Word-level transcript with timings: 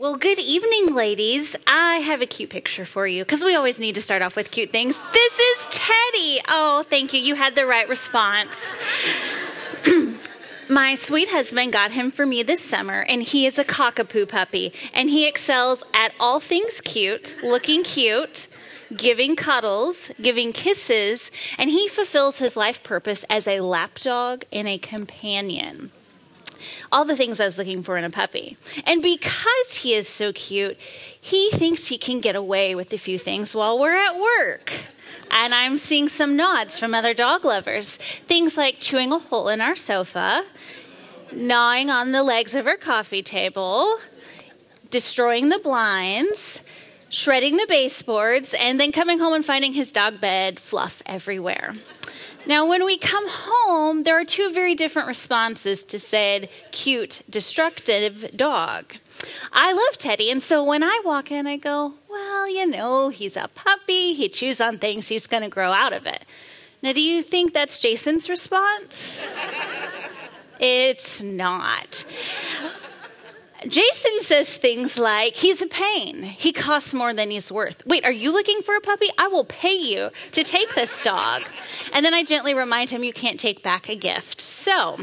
Well, 0.00 0.16
good 0.16 0.38
evening, 0.38 0.94
ladies. 0.94 1.54
I 1.66 1.96
have 1.96 2.22
a 2.22 2.26
cute 2.26 2.48
picture 2.48 2.86
for 2.86 3.06
you 3.06 3.22
because 3.22 3.44
we 3.44 3.54
always 3.54 3.78
need 3.78 3.96
to 3.96 4.00
start 4.00 4.22
off 4.22 4.34
with 4.34 4.50
cute 4.50 4.70
things. 4.70 4.98
This 5.12 5.38
is 5.38 5.66
Teddy. 5.68 6.40
Oh, 6.48 6.86
thank 6.88 7.12
you. 7.12 7.20
You 7.20 7.34
had 7.34 7.54
the 7.54 7.66
right 7.66 7.86
response. 7.86 8.78
My 10.70 10.94
sweet 10.94 11.28
husband 11.28 11.74
got 11.74 11.90
him 11.90 12.10
for 12.10 12.24
me 12.24 12.42
this 12.42 12.62
summer, 12.62 13.02
and 13.10 13.22
he 13.22 13.44
is 13.44 13.58
a 13.58 13.64
cockapoo 13.64 14.26
puppy. 14.26 14.72
And 14.94 15.10
he 15.10 15.28
excels 15.28 15.84
at 15.92 16.14
all 16.18 16.40
things 16.40 16.80
cute, 16.80 17.36
looking 17.42 17.82
cute, 17.82 18.48
giving 18.96 19.36
cuddles, 19.36 20.12
giving 20.22 20.54
kisses, 20.54 21.30
and 21.58 21.68
he 21.68 21.88
fulfills 21.88 22.38
his 22.38 22.56
life 22.56 22.82
purpose 22.82 23.26
as 23.28 23.46
a 23.46 23.60
lapdog 23.60 24.44
and 24.50 24.66
a 24.66 24.78
companion 24.78 25.92
all 26.90 27.04
the 27.04 27.16
things 27.16 27.40
I 27.40 27.44
was 27.44 27.58
looking 27.58 27.82
for 27.82 27.96
in 27.96 28.04
a 28.04 28.10
puppy. 28.10 28.56
And 28.84 29.02
because 29.02 29.76
he 29.76 29.94
is 29.94 30.08
so 30.08 30.32
cute, 30.32 30.80
he 30.80 31.50
thinks 31.50 31.88
he 31.88 31.98
can 31.98 32.20
get 32.20 32.36
away 32.36 32.74
with 32.74 32.92
a 32.92 32.98
few 32.98 33.18
things 33.18 33.54
while 33.54 33.78
we're 33.78 33.94
at 33.94 34.18
work. 34.18 34.72
And 35.30 35.54
I'm 35.54 35.78
seeing 35.78 36.08
some 36.08 36.36
nods 36.36 36.78
from 36.78 36.94
other 36.94 37.14
dog 37.14 37.44
lovers. 37.44 37.96
Things 37.96 38.56
like 38.56 38.80
chewing 38.80 39.12
a 39.12 39.18
hole 39.18 39.48
in 39.48 39.60
our 39.60 39.76
sofa, 39.76 40.44
gnawing 41.32 41.90
on 41.90 42.12
the 42.12 42.22
legs 42.22 42.54
of 42.54 42.66
our 42.66 42.76
coffee 42.76 43.22
table, 43.22 43.98
destroying 44.90 45.48
the 45.48 45.58
blinds, 45.58 46.62
shredding 47.10 47.56
the 47.56 47.66
baseboards, 47.68 48.54
and 48.54 48.80
then 48.80 48.92
coming 48.92 49.18
home 49.18 49.34
and 49.34 49.44
finding 49.44 49.74
his 49.74 49.92
dog 49.92 50.20
bed 50.20 50.58
fluff 50.58 51.02
everywhere. 51.04 51.74
Now, 52.46 52.66
when 52.66 52.86
we 52.86 52.96
come 52.96 53.26
home, 53.28 54.04
there 54.04 54.18
are 54.18 54.24
two 54.24 54.50
very 54.52 54.74
different 54.74 55.08
responses 55.08 55.84
to 55.84 55.98
said 55.98 56.48
cute, 56.70 57.20
destructive 57.28 58.34
dog. 58.34 58.94
I 59.52 59.72
love 59.72 59.98
Teddy, 59.98 60.30
and 60.30 60.42
so 60.42 60.64
when 60.64 60.82
I 60.82 61.02
walk 61.04 61.30
in, 61.30 61.46
I 61.46 61.58
go, 61.58 61.94
Well, 62.08 62.48
you 62.48 62.66
know, 62.66 63.10
he's 63.10 63.36
a 63.36 63.48
puppy. 63.48 64.14
He 64.14 64.30
chews 64.30 64.60
on 64.60 64.78
things, 64.78 65.08
he's 65.08 65.26
going 65.26 65.42
to 65.42 65.50
grow 65.50 65.72
out 65.72 65.92
of 65.92 66.06
it. 66.06 66.24
Now, 66.82 66.92
do 66.92 67.02
you 67.02 67.20
think 67.20 67.52
that's 67.52 67.78
Jason's 67.78 68.30
response? 68.30 69.22
it's 70.58 71.20
not. 71.20 72.06
Jason 73.68 74.20
says 74.20 74.56
things 74.56 74.96
like, 74.98 75.34
he's 75.34 75.60
a 75.60 75.66
pain. 75.66 76.22
He 76.22 76.52
costs 76.52 76.94
more 76.94 77.12
than 77.12 77.30
he's 77.30 77.52
worth. 77.52 77.84
Wait, 77.86 78.04
are 78.04 78.12
you 78.12 78.32
looking 78.32 78.62
for 78.62 78.74
a 78.74 78.80
puppy? 78.80 79.08
I 79.18 79.28
will 79.28 79.44
pay 79.44 79.74
you 79.74 80.10
to 80.32 80.42
take 80.42 80.74
this 80.74 81.02
dog. 81.02 81.42
And 81.92 82.04
then 82.04 82.14
I 82.14 82.22
gently 82.22 82.54
remind 82.54 82.90
him 82.90 83.04
you 83.04 83.12
can't 83.12 83.38
take 83.38 83.62
back 83.62 83.88
a 83.88 83.94
gift. 83.94 84.40
So, 84.40 84.98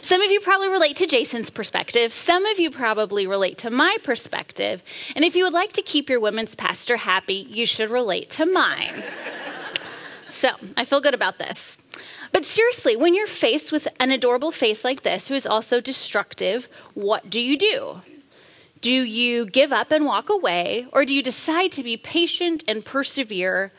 some 0.00 0.22
of 0.22 0.30
you 0.30 0.40
probably 0.40 0.68
relate 0.68 0.96
to 0.96 1.06
Jason's 1.06 1.50
perspective. 1.50 2.12
Some 2.12 2.46
of 2.46 2.58
you 2.58 2.70
probably 2.70 3.26
relate 3.26 3.58
to 3.58 3.70
my 3.70 3.96
perspective. 4.02 4.82
And 5.14 5.24
if 5.24 5.36
you 5.36 5.44
would 5.44 5.52
like 5.52 5.74
to 5.74 5.82
keep 5.82 6.08
your 6.08 6.20
women's 6.20 6.54
pastor 6.54 6.96
happy, 6.96 7.46
you 7.50 7.66
should 7.66 7.90
relate 7.90 8.30
to 8.30 8.46
mine. 8.46 9.02
So, 10.24 10.50
I 10.76 10.84
feel 10.84 11.00
good 11.00 11.14
about 11.14 11.38
this. 11.38 11.78
But 12.36 12.44
seriously, 12.44 12.96
when 12.96 13.14
you're 13.14 13.26
faced 13.26 13.72
with 13.72 13.88
an 13.98 14.10
adorable 14.10 14.50
face 14.50 14.84
like 14.84 15.04
this, 15.04 15.28
who 15.28 15.34
is 15.34 15.46
also 15.46 15.80
destructive, 15.80 16.68
what 16.92 17.30
do 17.30 17.40
you 17.40 17.56
do? 17.56 18.02
Do 18.82 18.92
you 18.92 19.46
give 19.46 19.72
up 19.72 19.90
and 19.90 20.04
walk 20.04 20.28
away, 20.28 20.86
or 20.92 21.06
do 21.06 21.16
you 21.16 21.22
decide 21.22 21.72
to 21.72 21.82
be 21.82 21.96
patient 21.96 22.62
and 22.68 22.84
persevere, 22.84 23.72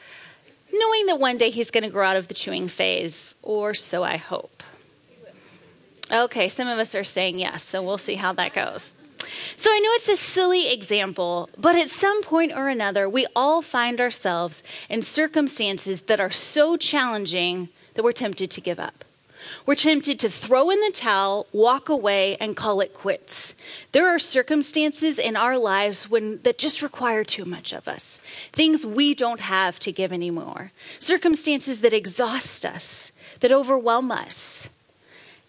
knowing 0.74 1.06
that 1.06 1.20
one 1.20 1.38
day 1.38 1.52
he's 1.52 1.70
going 1.70 1.84
to 1.84 1.92
grow 1.92 2.08
out 2.08 2.16
of 2.16 2.30
the 2.30 2.34
chewing 2.34 2.68
phase, 2.68 3.36
or 3.44 3.76
so 3.76 4.04
I 4.04 4.18
hope? 4.18 4.64
Okay, 6.12 6.50
some 6.50 6.68
of 6.68 6.80
us 6.80 6.96
are 6.96 7.04
saying 7.04 7.38
yes, 7.38 7.62
so 7.62 7.84
we'll 7.84 8.00
see 8.00 8.16
how 8.16 8.34
that 8.34 8.56
goes. 8.56 8.96
So 9.56 9.70
I 9.70 9.78
know 9.78 9.92
it's 9.92 10.10
a 10.10 10.16
silly 10.16 10.74
example, 10.74 11.48
but 11.60 11.76
at 11.76 11.90
some 11.90 12.24
point 12.24 12.54
or 12.54 12.70
another, 12.70 13.08
we 13.08 13.28
all 13.36 13.62
find 13.62 14.02
ourselves 14.02 14.64
in 14.90 15.04
circumstances 15.04 16.02
that 16.04 16.20
are 16.20 16.32
so 16.32 16.76
challenging 16.76 17.70
that 17.98 18.04
we're 18.04 18.12
tempted 18.12 18.52
to 18.52 18.62
give 18.62 18.80
up. 18.80 19.04
We're 19.66 19.74
tempted 19.74 20.20
to 20.20 20.30
throw 20.30 20.70
in 20.70 20.80
the 20.82 20.92
towel, 20.94 21.48
walk 21.52 21.90
away, 21.90 22.38
and 22.40 22.56
call 22.56 22.80
it 22.80 22.94
quits. 22.94 23.56
There 23.92 24.08
are 24.08 24.20
circumstances 24.20 25.18
in 25.18 25.36
our 25.36 25.58
lives 25.58 26.08
when, 26.08 26.40
that 26.44 26.60
just 26.60 26.84
require 26.84 27.24
too 27.24 27.44
much 27.44 27.74
of 27.74 27.88
us, 27.88 28.22
things 28.54 28.86
we 28.86 29.16
don't 29.16 29.40
have 29.40 29.80
to 29.80 29.92
give 29.92 30.14
anymore, 30.14 30.72
circumstances 31.00 31.82
that 31.82 31.92
exhaust 31.92 32.68
us, 32.68 33.12
that 33.40 33.52
overwhelm 33.52 34.12
us. 34.12 34.70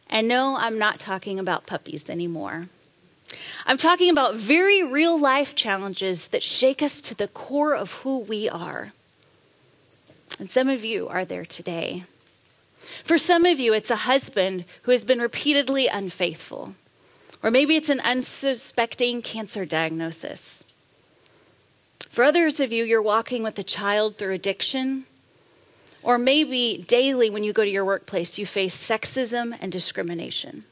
And 0.09 0.27
no, 0.27 0.57
I'm 0.57 0.79
not 0.79 0.99
talking 0.99 1.39
about 1.39 1.67
puppies 1.67 2.09
anymore. 2.09 2.69
I'm 3.67 3.77
talking 3.77 4.09
about 4.09 4.37
very 4.37 4.83
real 4.83 5.21
life 5.21 5.55
challenges 5.55 6.29
that 6.29 6.43
shake 6.43 6.81
us 6.81 7.03
to 7.03 7.15
the 7.15 7.29
core 7.29 7.77
of 7.77 7.93
who 7.93 8.21
we 8.21 8.49
are. 8.49 8.93
And 10.39 10.51
some 10.51 10.71
of 10.71 10.83
you 10.83 11.09
are 11.09 11.27
there 11.27 11.45
today. 11.45 12.05
For 13.05 13.19
some 13.19 13.45
of 13.45 13.61
you, 13.61 13.73
it's 13.73 13.91
a 13.91 13.97
husband 13.97 14.65
who 14.83 14.93
has 14.93 15.05
been 15.05 15.21
repeatedly 15.21 15.87
unfaithful. 15.87 16.75
Or 17.43 17.51
maybe 17.51 17.77
it's 17.77 17.89
an 17.89 18.01
unsuspecting 18.01 19.23
cancer 19.23 19.65
diagnosis. 19.65 20.65
For 22.09 22.25
others 22.25 22.59
of 22.59 22.73
you, 22.73 22.85
you're 22.85 23.03
walking 23.03 23.43
with 23.43 23.59
a 23.59 23.63
child 23.63 24.17
through 24.17 24.35
addiction. 24.35 25.05
Or 26.03 26.19
maybe 26.19 26.85
daily 26.87 27.31
when 27.31 27.45
you 27.45 27.53
go 27.53 27.65
to 27.65 27.71
your 27.71 27.85
workplace, 27.85 28.39
you 28.39 28.47
face 28.47 28.77
sexism 28.77 29.57
and 29.61 29.71
discrimination. 29.71 30.65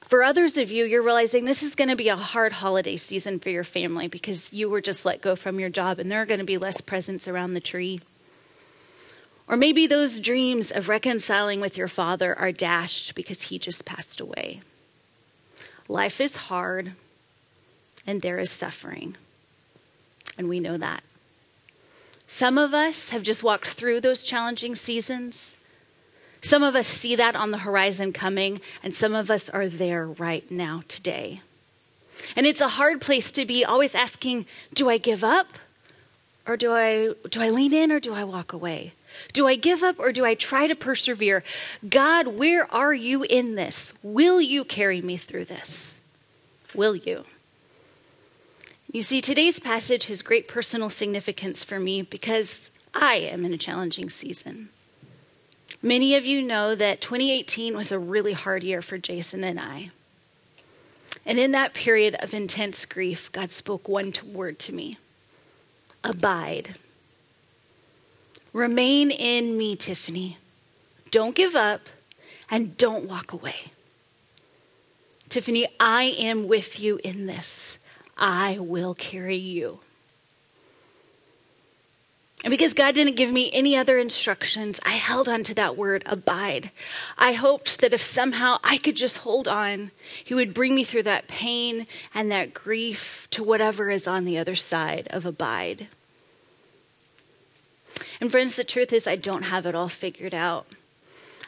For 0.00 0.24
others 0.24 0.58
of 0.58 0.72
you, 0.72 0.84
you're 0.84 1.04
realizing 1.04 1.44
this 1.44 1.62
is 1.62 1.76
going 1.76 1.90
to 1.90 1.94
be 1.94 2.08
a 2.08 2.16
hard 2.16 2.54
holiday 2.54 2.96
season 2.96 3.38
for 3.38 3.50
your 3.50 3.62
family 3.62 4.08
because 4.08 4.52
you 4.52 4.68
were 4.68 4.80
just 4.80 5.04
let 5.04 5.20
go 5.20 5.36
from 5.36 5.60
your 5.60 5.68
job 5.68 6.00
and 6.00 6.10
there 6.10 6.20
are 6.20 6.26
going 6.26 6.40
to 6.40 6.44
be 6.44 6.58
less 6.58 6.80
presents 6.80 7.28
around 7.28 7.54
the 7.54 7.60
tree. 7.60 8.00
Or 9.50 9.56
maybe 9.56 9.88
those 9.88 10.20
dreams 10.20 10.70
of 10.70 10.88
reconciling 10.88 11.60
with 11.60 11.76
your 11.76 11.88
father 11.88 12.38
are 12.38 12.52
dashed 12.52 13.16
because 13.16 13.42
he 13.42 13.58
just 13.58 13.84
passed 13.84 14.20
away. 14.20 14.60
Life 15.88 16.20
is 16.20 16.36
hard 16.36 16.92
and 18.06 18.22
there 18.22 18.38
is 18.38 18.48
suffering. 18.48 19.16
And 20.38 20.48
we 20.48 20.60
know 20.60 20.76
that. 20.76 21.02
Some 22.28 22.58
of 22.58 22.72
us 22.72 23.10
have 23.10 23.24
just 23.24 23.42
walked 23.42 23.66
through 23.66 24.00
those 24.00 24.22
challenging 24.22 24.76
seasons. 24.76 25.56
Some 26.40 26.62
of 26.62 26.76
us 26.76 26.86
see 26.86 27.16
that 27.16 27.34
on 27.34 27.50
the 27.50 27.58
horizon 27.58 28.12
coming, 28.12 28.60
and 28.84 28.94
some 28.94 29.16
of 29.16 29.32
us 29.32 29.50
are 29.50 29.66
there 29.66 30.06
right 30.06 30.48
now 30.48 30.84
today. 30.86 31.42
And 32.36 32.46
it's 32.46 32.60
a 32.60 32.68
hard 32.68 33.00
place 33.00 33.32
to 33.32 33.44
be, 33.44 33.64
always 33.64 33.96
asking, 33.96 34.46
do 34.72 34.88
I 34.88 34.96
give 34.96 35.24
up? 35.24 35.48
Or 36.46 36.56
do 36.56 36.72
I, 36.72 37.14
do 37.28 37.42
I 37.42 37.50
lean 37.50 37.74
in 37.74 37.90
or 37.90 37.98
do 37.98 38.14
I 38.14 38.22
walk 38.22 38.52
away? 38.52 38.92
Do 39.32 39.46
I 39.46 39.56
give 39.56 39.82
up 39.82 39.98
or 39.98 40.12
do 40.12 40.24
I 40.24 40.34
try 40.34 40.66
to 40.66 40.74
persevere? 40.74 41.44
God, 41.88 42.28
where 42.28 42.72
are 42.72 42.94
you 42.94 43.24
in 43.24 43.54
this? 43.54 43.94
Will 44.02 44.40
you 44.40 44.64
carry 44.64 45.00
me 45.00 45.16
through 45.16 45.46
this? 45.46 46.00
Will 46.74 46.96
you? 46.96 47.24
You 48.92 49.02
see, 49.02 49.20
today's 49.20 49.60
passage 49.60 50.06
has 50.06 50.22
great 50.22 50.48
personal 50.48 50.90
significance 50.90 51.62
for 51.62 51.78
me 51.78 52.02
because 52.02 52.70
I 52.92 53.14
am 53.14 53.44
in 53.44 53.54
a 53.54 53.58
challenging 53.58 54.10
season. 54.10 54.70
Many 55.82 56.16
of 56.16 56.26
you 56.26 56.42
know 56.42 56.74
that 56.74 57.00
2018 57.00 57.76
was 57.76 57.92
a 57.92 57.98
really 57.98 58.32
hard 58.32 58.64
year 58.64 58.82
for 58.82 58.98
Jason 58.98 59.44
and 59.44 59.60
I. 59.60 59.86
And 61.24 61.38
in 61.38 61.52
that 61.52 61.74
period 61.74 62.16
of 62.16 62.34
intense 62.34 62.84
grief, 62.84 63.30
God 63.30 63.50
spoke 63.50 63.88
one 63.88 64.12
word 64.32 64.58
to 64.60 64.72
me 64.72 64.98
abide. 66.02 66.76
Remain 68.52 69.10
in 69.10 69.56
me, 69.56 69.76
Tiffany. 69.76 70.38
Don't 71.10 71.34
give 71.34 71.54
up 71.54 71.88
and 72.50 72.76
don't 72.76 73.08
walk 73.08 73.32
away. 73.32 73.56
Tiffany, 75.28 75.68
I 75.78 76.04
am 76.18 76.48
with 76.48 76.80
you 76.80 76.98
in 77.04 77.26
this. 77.26 77.78
I 78.18 78.58
will 78.58 78.94
carry 78.94 79.36
you. 79.36 79.80
And 82.42 82.50
because 82.50 82.72
God 82.72 82.94
didn't 82.94 83.16
give 83.16 83.30
me 83.30 83.50
any 83.52 83.76
other 83.76 83.98
instructions, 83.98 84.80
I 84.84 84.92
held 84.92 85.28
on 85.28 85.42
to 85.44 85.54
that 85.54 85.76
word, 85.76 86.02
abide. 86.06 86.70
I 87.18 87.34
hoped 87.34 87.80
that 87.80 87.92
if 87.92 88.00
somehow 88.00 88.56
I 88.64 88.78
could 88.78 88.96
just 88.96 89.18
hold 89.18 89.46
on, 89.46 89.90
He 90.24 90.34
would 90.34 90.54
bring 90.54 90.74
me 90.74 90.82
through 90.82 91.02
that 91.02 91.28
pain 91.28 91.86
and 92.14 92.32
that 92.32 92.54
grief 92.54 93.28
to 93.32 93.44
whatever 93.44 93.90
is 93.90 94.08
on 94.08 94.24
the 94.24 94.38
other 94.38 94.56
side 94.56 95.06
of 95.10 95.26
abide. 95.26 95.88
And 98.20 98.30
friends, 98.30 98.56
the 98.56 98.64
truth 98.64 98.92
is, 98.92 99.06
I 99.06 99.16
don't 99.16 99.44
have 99.44 99.66
it 99.66 99.74
all 99.74 99.88
figured 99.88 100.34
out. 100.34 100.66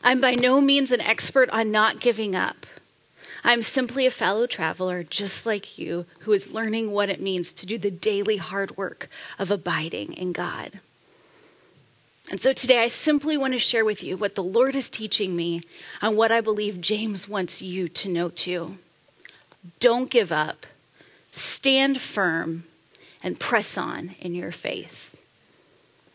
I'm 0.02 0.20
by 0.20 0.32
no 0.32 0.60
means 0.60 0.90
an 0.90 1.00
expert 1.00 1.48
on 1.50 1.70
not 1.70 2.00
giving 2.00 2.34
up. 2.34 2.66
I'm 3.44 3.62
simply 3.62 4.06
a 4.06 4.10
fellow 4.10 4.46
traveler, 4.46 5.02
just 5.02 5.46
like 5.46 5.78
you, 5.78 6.06
who 6.20 6.32
is 6.32 6.54
learning 6.54 6.90
what 6.90 7.10
it 7.10 7.20
means 7.20 7.52
to 7.54 7.66
do 7.66 7.76
the 7.76 7.90
daily 7.90 8.36
hard 8.36 8.76
work 8.76 9.08
of 9.38 9.50
abiding 9.50 10.12
in 10.12 10.32
God. 10.32 10.80
And 12.30 12.40
so 12.40 12.52
today, 12.52 12.82
I 12.82 12.86
simply 12.86 13.36
want 13.36 13.52
to 13.52 13.58
share 13.58 13.84
with 13.84 14.02
you 14.02 14.16
what 14.16 14.36
the 14.36 14.44
Lord 14.44 14.76
is 14.76 14.88
teaching 14.88 15.34
me 15.34 15.62
and 16.00 16.16
what 16.16 16.30
I 16.30 16.40
believe 16.40 16.80
James 16.80 17.28
wants 17.28 17.60
you 17.60 17.88
to 17.88 18.08
know 18.08 18.28
too. 18.28 18.78
Don't 19.80 20.10
give 20.10 20.32
up 20.32 20.66
stand 21.32 22.00
firm 22.00 22.64
and 23.22 23.40
press 23.40 23.78
on 23.78 24.14
in 24.20 24.34
your 24.34 24.52
faith. 24.52 25.16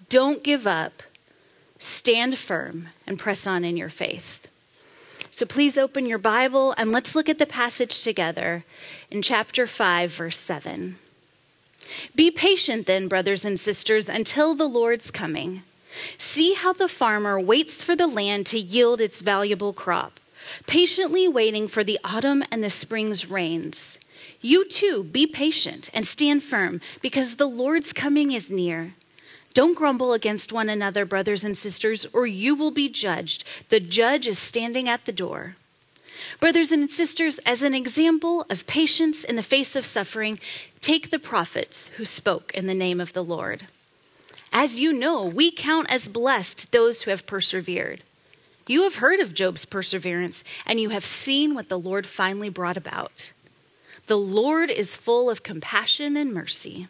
Don't 0.09 0.43
give 0.43 0.65
up. 0.65 1.03
Stand 1.79 2.37
firm 2.37 2.89
and 3.05 3.19
press 3.19 3.45
on 3.45 3.63
in 3.63 3.77
your 3.77 3.89
faith. 3.89 4.47
So 5.29 5.45
please 5.45 5.77
open 5.77 6.05
your 6.05 6.17
Bible 6.17 6.73
and 6.77 6.91
let's 6.91 7.15
look 7.15 7.29
at 7.29 7.37
the 7.37 7.45
passage 7.45 8.03
together 8.03 8.63
in 9.11 9.21
chapter 9.21 9.67
5, 9.67 10.11
verse 10.11 10.37
7. 10.37 10.95
Be 12.15 12.31
patient 12.31 12.87
then, 12.87 13.07
brothers 13.07 13.45
and 13.45 13.59
sisters, 13.59 14.09
until 14.09 14.55
the 14.55 14.65
Lord's 14.65 15.11
coming. 15.11 15.63
See 16.17 16.53
how 16.53 16.73
the 16.73 16.87
farmer 16.87 17.39
waits 17.39 17.83
for 17.83 17.95
the 17.95 18.07
land 18.07 18.45
to 18.47 18.59
yield 18.59 18.99
its 18.99 19.21
valuable 19.21 19.73
crop, 19.73 20.19
patiently 20.65 21.27
waiting 21.27 21.67
for 21.67 21.83
the 21.83 21.99
autumn 22.03 22.43
and 22.51 22.63
the 22.63 22.69
spring's 22.69 23.29
rains. 23.29 23.99
You 24.41 24.67
too, 24.67 25.03
be 25.03 25.27
patient 25.27 25.89
and 25.93 26.05
stand 26.05 26.43
firm, 26.43 26.81
because 27.01 27.35
the 27.35 27.47
Lord's 27.47 27.93
coming 27.93 28.31
is 28.31 28.51
near. 28.51 28.93
Don't 29.57 29.73
grumble 29.73 30.13
against 30.13 30.53
one 30.53 30.69
another, 30.69 31.03
brothers 31.03 31.43
and 31.43 31.57
sisters, 31.57 32.05
or 32.13 32.27
you 32.27 32.53
will 32.53 32.69
be 32.69 32.87
judged. 32.87 33.43
The 33.69 33.79
judge 33.79 34.27
is 34.27 34.37
standing 34.37 34.87
at 34.87 35.05
the 35.05 35.11
door. 35.11 35.55
Brothers 36.39 36.71
and 36.71 36.91
sisters, 36.91 37.39
as 37.39 37.63
an 37.63 37.73
example 37.73 38.45
of 38.51 38.67
patience 38.67 39.23
in 39.23 39.35
the 39.35 39.41
face 39.41 39.75
of 39.75 39.83
suffering, 39.83 40.37
take 40.79 41.09
the 41.09 41.17
prophets 41.17 41.87
who 41.97 42.05
spoke 42.05 42.53
in 42.53 42.67
the 42.67 42.75
name 42.75 43.01
of 43.01 43.13
the 43.13 43.23
Lord. 43.23 43.65
As 44.53 44.79
you 44.79 44.93
know, 44.93 45.25
we 45.25 45.49
count 45.49 45.87
as 45.89 46.07
blessed 46.07 46.71
those 46.71 47.01
who 47.01 47.09
have 47.09 47.25
persevered. 47.25 48.03
You 48.67 48.83
have 48.83 48.97
heard 48.97 49.19
of 49.19 49.33
Job's 49.33 49.65
perseverance, 49.65 50.43
and 50.67 50.79
you 50.79 50.89
have 50.89 51.03
seen 51.03 51.55
what 51.55 51.67
the 51.67 51.79
Lord 51.79 52.05
finally 52.05 52.49
brought 52.49 52.77
about. 52.77 53.31
The 54.05 54.19
Lord 54.19 54.69
is 54.69 54.95
full 54.95 55.31
of 55.31 55.41
compassion 55.41 56.15
and 56.15 56.31
mercy. 56.31 56.89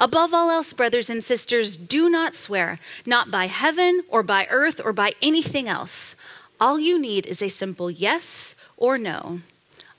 Above 0.00 0.32
all 0.32 0.50
else, 0.50 0.72
brothers 0.72 1.10
and 1.10 1.22
sisters, 1.22 1.76
do 1.76 2.08
not 2.08 2.34
swear, 2.34 2.78
not 3.04 3.30
by 3.30 3.46
heaven 3.46 4.02
or 4.08 4.22
by 4.22 4.46
earth 4.50 4.80
or 4.82 4.94
by 4.94 5.12
anything 5.20 5.68
else. 5.68 6.16
All 6.58 6.80
you 6.80 6.98
need 6.98 7.26
is 7.26 7.42
a 7.42 7.50
simple 7.50 7.90
yes 7.90 8.54
or 8.78 8.96
no. 8.96 9.40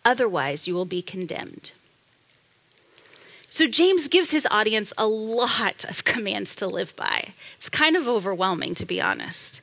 Otherwise, 0.04 0.68
you 0.68 0.74
will 0.74 0.86
be 0.86 1.04
condemned. 1.04 1.72
So, 3.48 3.68
James 3.68 4.08
gives 4.08 4.32
his 4.32 4.48
audience 4.50 4.92
a 4.98 5.06
lot 5.06 5.86
of 5.86 6.04
commands 6.06 6.56
to 6.56 6.68
live 6.68 6.96
by. 6.96 7.34
It's 7.58 7.70
kind 7.70 7.96
of 7.96 8.08
overwhelming, 8.08 8.74
to 8.76 8.86
be 8.86 9.00
honest. 9.00 9.62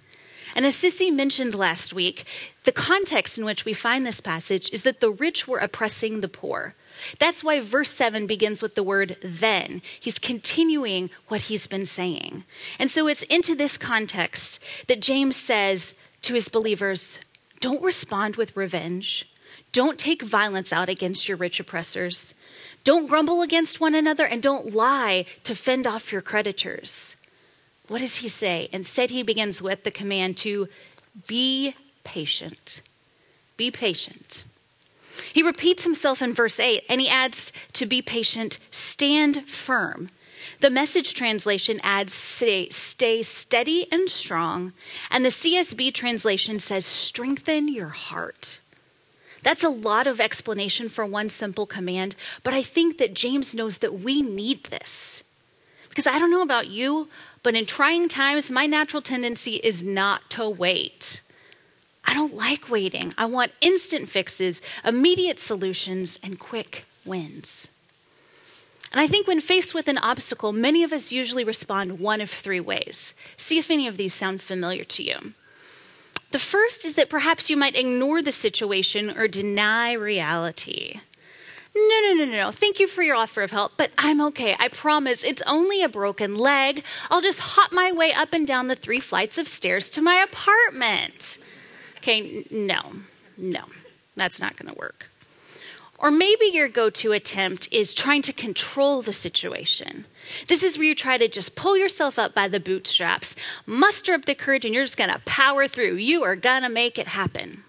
And 0.55 0.65
as 0.65 0.77
Sissy 0.77 1.13
mentioned 1.13 1.55
last 1.55 1.93
week, 1.93 2.25
the 2.65 2.73
context 2.73 3.39
in 3.39 3.45
which 3.45 3.65
we 3.65 3.73
find 3.73 4.07
this 4.07 4.21
passage 4.21 4.71
is 4.73 4.83
that 4.83 5.01
the 5.01 5.11
rich 5.11 5.49
were 5.49 5.59
oppressing 5.59 6.21
the 6.21 6.29
poor. 6.29 6.75
That's 7.19 7.43
why 7.45 7.61
verse 7.61 7.91
7 7.91 8.27
begins 8.27 8.63
with 8.63 8.75
the 8.75 8.83
word 8.83 9.17
then. 9.23 9.83
He's 9.99 10.19
continuing 10.19 11.11
what 11.29 11.43
he's 11.43 11.67
been 11.67 11.87
saying. 11.87 12.45
And 12.79 12.91
so 12.91 13.09
it's 13.09 13.23
into 13.25 13.55
this 13.55 13.77
context 13.77 14.63
that 14.87 15.03
James 15.03 15.37
says 15.37 15.95
to 16.23 16.35
his 16.35 16.49
believers 16.49 17.21
don't 17.61 17.83
respond 17.83 18.37
with 18.37 18.57
revenge, 18.57 19.29
don't 19.73 19.99
take 19.99 20.23
violence 20.23 20.73
out 20.73 20.89
against 20.89 21.29
your 21.29 21.37
rich 21.37 21.59
oppressors, 21.59 22.35
don't 22.85 23.09
grumble 23.09 23.43
against 23.43 23.81
one 23.81 23.95
another, 23.95 24.25
and 24.25 24.43
don't 24.43 24.75
lie 24.75 25.25
to 25.43 25.55
fend 25.55 25.87
off 25.87 26.13
your 26.13 26.23
creditors. 26.23 27.17
What 27.89 28.01
does 28.01 28.17
he 28.17 28.29
say? 28.29 28.69
Instead, 28.73 29.11
he 29.11 29.23
begins 29.23 29.61
with 29.61 29.85
the 29.85 29.91
command 29.91 30.37
to 30.39 30.69
be 31.27 31.75
patient. 32.05 32.83
Be 33.57 33.71
patient. 33.71 34.45
He 35.33 35.43
repeats 35.43 35.85
himself 35.85 36.23
in 36.23 36.33
verse 36.33 36.59
8 36.59 36.85
and 36.89 37.01
he 37.01 37.09
adds 37.09 37.53
to 37.75 37.87
be 37.87 38.03
patient, 38.03 38.59
stand 38.71 39.49
firm. 39.49 40.11
The 40.61 40.71
message 40.71 41.15
translation 41.15 41.81
adds 41.85 42.13
stay, 42.13 42.69
stay 42.71 43.23
steady 43.23 43.87
and 43.93 44.11
strong, 44.11 44.73
and 45.11 45.25
the 45.25 45.29
CSB 45.31 45.95
translation 45.95 46.59
says 46.59 46.85
strengthen 46.85 47.69
your 47.69 47.89
heart. 47.89 48.61
That's 49.43 49.63
a 49.63 49.69
lot 49.69 50.07
of 50.07 50.21
explanation 50.21 50.89
for 50.89 51.07
one 51.07 51.29
simple 51.29 51.67
command, 51.67 52.17
but 52.43 52.55
I 52.55 52.63
think 52.63 52.99
that 52.99 53.15
James 53.15 53.55
knows 53.55 53.79
that 53.79 54.01
we 54.01 54.21
need 54.21 54.65
this. 54.65 55.23
Because 55.89 56.07
I 56.07 56.19
don't 56.19 56.31
know 56.31 56.43
about 56.43 56.69
you, 56.69 57.09
but 57.43 57.55
in 57.55 57.65
trying 57.65 58.09
times, 58.09 58.51
my 58.51 58.67
natural 58.67 59.03
tendency 59.03 59.57
is 59.57 59.83
not 59.83 60.29
to 60.31 60.49
wait. 60.49 61.21
I 62.09 62.15
don't 62.15 62.35
like 62.35 62.71
waiting. 62.71 63.13
I 63.19 63.27
want 63.27 63.53
instant 63.61 64.09
fixes, 64.09 64.63
immediate 64.83 65.39
solutions, 65.39 66.19
and 66.23 66.39
quick 66.39 66.87
wins. 67.05 67.71
And 68.91 68.99
I 68.99 69.07
think 69.07 69.29
when 69.29 69.43
faced 69.43 69.75
with 69.75 69.89
an 69.89 69.99
obstacle, 69.99 70.51
many 70.55 70.83
of 70.83 70.95
us 70.95 71.13
usually 71.13 71.45
respond 71.45 72.01
one 72.01 72.23
of 72.23 72.31
three 72.31 72.61
ways. 72.61 73.15
See 73.37 73.59
if 73.59 73.71
any 73.71 73.87
of 73.87 73.99
these 73.99 74.15
sound 74.15 74.41
familiar 74.41 74.85
to 74.85 75.03
you. 75.03 75.35
The 76.31 76.39
first 76.39 76.87
is 76.87 76.95
that 76.95 77.11
perhaps 77.11 77.51
you 77.51 77.59
might 77.59 77.77
ignore 77.77 78.23
the 78.23 78.33
situation 78.33 79.11
or 79.15 79.29
deny 79.29 79.93
reality. 79.93 81.01
No, 81.77 82.01
no, 82.07 82.15
no, 82.15 82.25
no, 82.25 82.37
no. 82.37 82.51
Thank 82.51 82.81
you 82.81 82.89
for 82.89 83.03
your 83.03 83.17
offer 83.17 83.43
of 83.43 83.51
help, 83.51 83.73
but 83.77 83.91
I'm 83.99 84.23
okay. 84.23 84.57
I 84.59 84.69
promise 84.69 85.23
it's 85.23 85.43
only 85.43 85.83
a 85.83 85.91
broken 85.91 86.37
leg. 86.37 86.85
I'll 87.11 87.21
just 87.21 87.41
hop 87.41 87.71
my 87.71 87.93
way 87.93 88.15
up 88.15 88.33
and 88.33 88.47
down 88.47 88.69
the 88.69 88.75
three 88.75 88.99
flights 88.99 89.37
of 89.37 89.47
stairs 89.47 89.91
to 89.91 90.01
my 90.01 90.25
apartment. 90.27 91.37
Okay, 92.09 92.47
no, 92.51 92.81
no, 93.37 93.65
that's 94.17 94.41
not 94.41 94.57
going 94.57 94.73
to 94.73 94.79
work. 94.79 95.11
Or 95.99 96.11
maybe 96.11 96.47
your 96.47 96.67
go 96.67 96.89
to 96.89 97.13
attempt 97.13 97.69
is 97.71 97.93
trying 97.93 98.23
to 98.23 98.33
control 98.33 99.03
the 99.03 99.13
situation. 99.13 100.07
This 100.47 100.63
is 100.63 100.79
where 100.79 100.87
you 100.87 100.95
try 100.95 101.19
to 101.19 101.29
just 101.29 101.55
pull 101.55 101.77
yourself 101.77 102.19
up 102.19 102.33
by 102.33 102.49
the 102.49 102.61
bootstraps, 102.61 103.37
muster 103.67 104.15
up 104.15 104.25
the 104.25 104.35
courage, 104.35 104.65
and 104.65 104.73
you're 104.73 104.85
just 104.85 104.97
going 104.97 105.11
to 105.11 105.19
power 105.27 105.69
through. 105.69 105.97
You 105.97 106.23
are 106.23 106.35
going 106.35 106.63
to 106.63 106.71
make 106.71 106.99
it 106.99 107.09
happen. 107.09 107.65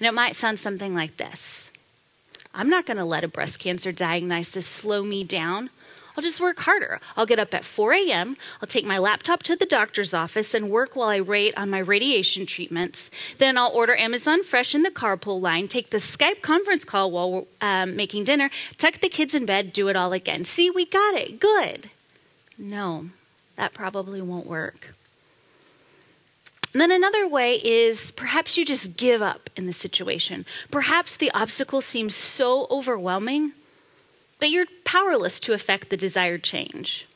And 0.00 0.06
it 0.08 0.14
might 0.14 0.34
sound 0.34 0.58
something 0.58 0.92
like 0.92 1.16
this 1.16 1.70
I'm 2.52 2.70
not 2.70 2.86
going 2.86 2.96
to 2.96 3.04
let 3.04 3.22
a 3.22 3.28
breast 3.28 3.60
cancer 3.60 3.92
diagnosis 3.92 4.66
slow 4.66 5.04
me 5.04 5.22
down. 5.22 5.70
I'll 6.16 6.22
just 6.22 6.40
work 6.40 6.60
harder. 6.60 7.00
I'll 7.16 7.26
get 7.26 7.38
up 7.38 7.54
at 7.54 7.64
4 7.64 7.92
a.m., 7.94 8.36
I'll 8.60 8.66
take 8.66 8.84
my 8.84 8.98
laptop 8.98 9.42
to 9.44 9.56
the 9.56 9.66
doctor's 9.66 10.12
office 10.12 10.54
and 10.54 10.70
work 10.70 10.96
while 10.96 11.08
I 11.08 11.20
wait 11.20 11.56
on 11.56 11.70
my 11.70 11.78
radiation 11.78 12.46
treatments. 12.46 13.10
Then 13.38 13.56
I'll 13.56 13.70
order 13.70 13.96
Amazon 13.96 14.42
Fresh 14.42 14.74
in 14.74 14.82
the 14.82 14.90
carpool 14.90 15.40
line, 15.40 15.68
take 15.68 15.90
the 15.90 15.98
Skype 15.98 16.42
conference 16.42 16.84
call 16.84 17.10
while 17.10 17.46
um, 17.60 17.96
making 17.96 18.24
dinner, 18.24 18.50
tuck 18.78 18.94
the 19.00 19.08
kids 19.08 19.34
in 19.34 19.46
bed, 19.46 19.72
do 19.72 19.88
it 19.88 19.96
all 19.96 20.12
again. 20.12 20.44
See, 20.44 20.70
we 20.70 20.86
got 20.86 21.14
it. 21.14 21.40
Good. 21.40 21.90
No, 22.58 23.10
that 23.56 23.72
probably 23.72 24.20
won't 24.20 24.46
work. 24.46 24.94
And 26.72 26.80
then 26.80 26.92
another 26.92 27.26
way 27.26 27.54
is 27.56 28.12
perhaps 28.12 28.56
you 28.56 28.64
just 28.64 28.96
give 28.96 29.22
up 29.22 29.50
in 29.56 29.66
the 29.66 29.72
situation. 29.72 30.46
Perhaps 30.70 31.16
the 31.16 31.30
obstacle 31.32 31.80
seems 31.80 32.14
so 32.14 32.68
overwhelming 32.70 33.52
that 34.40 34.50
you're 34.50 34.66
powerless 34.84 35.38
to 35.40 35.52
affect 35.52 35.90
the 35.90 35.96
desired 35.96 36.42
change. 36.42 37.06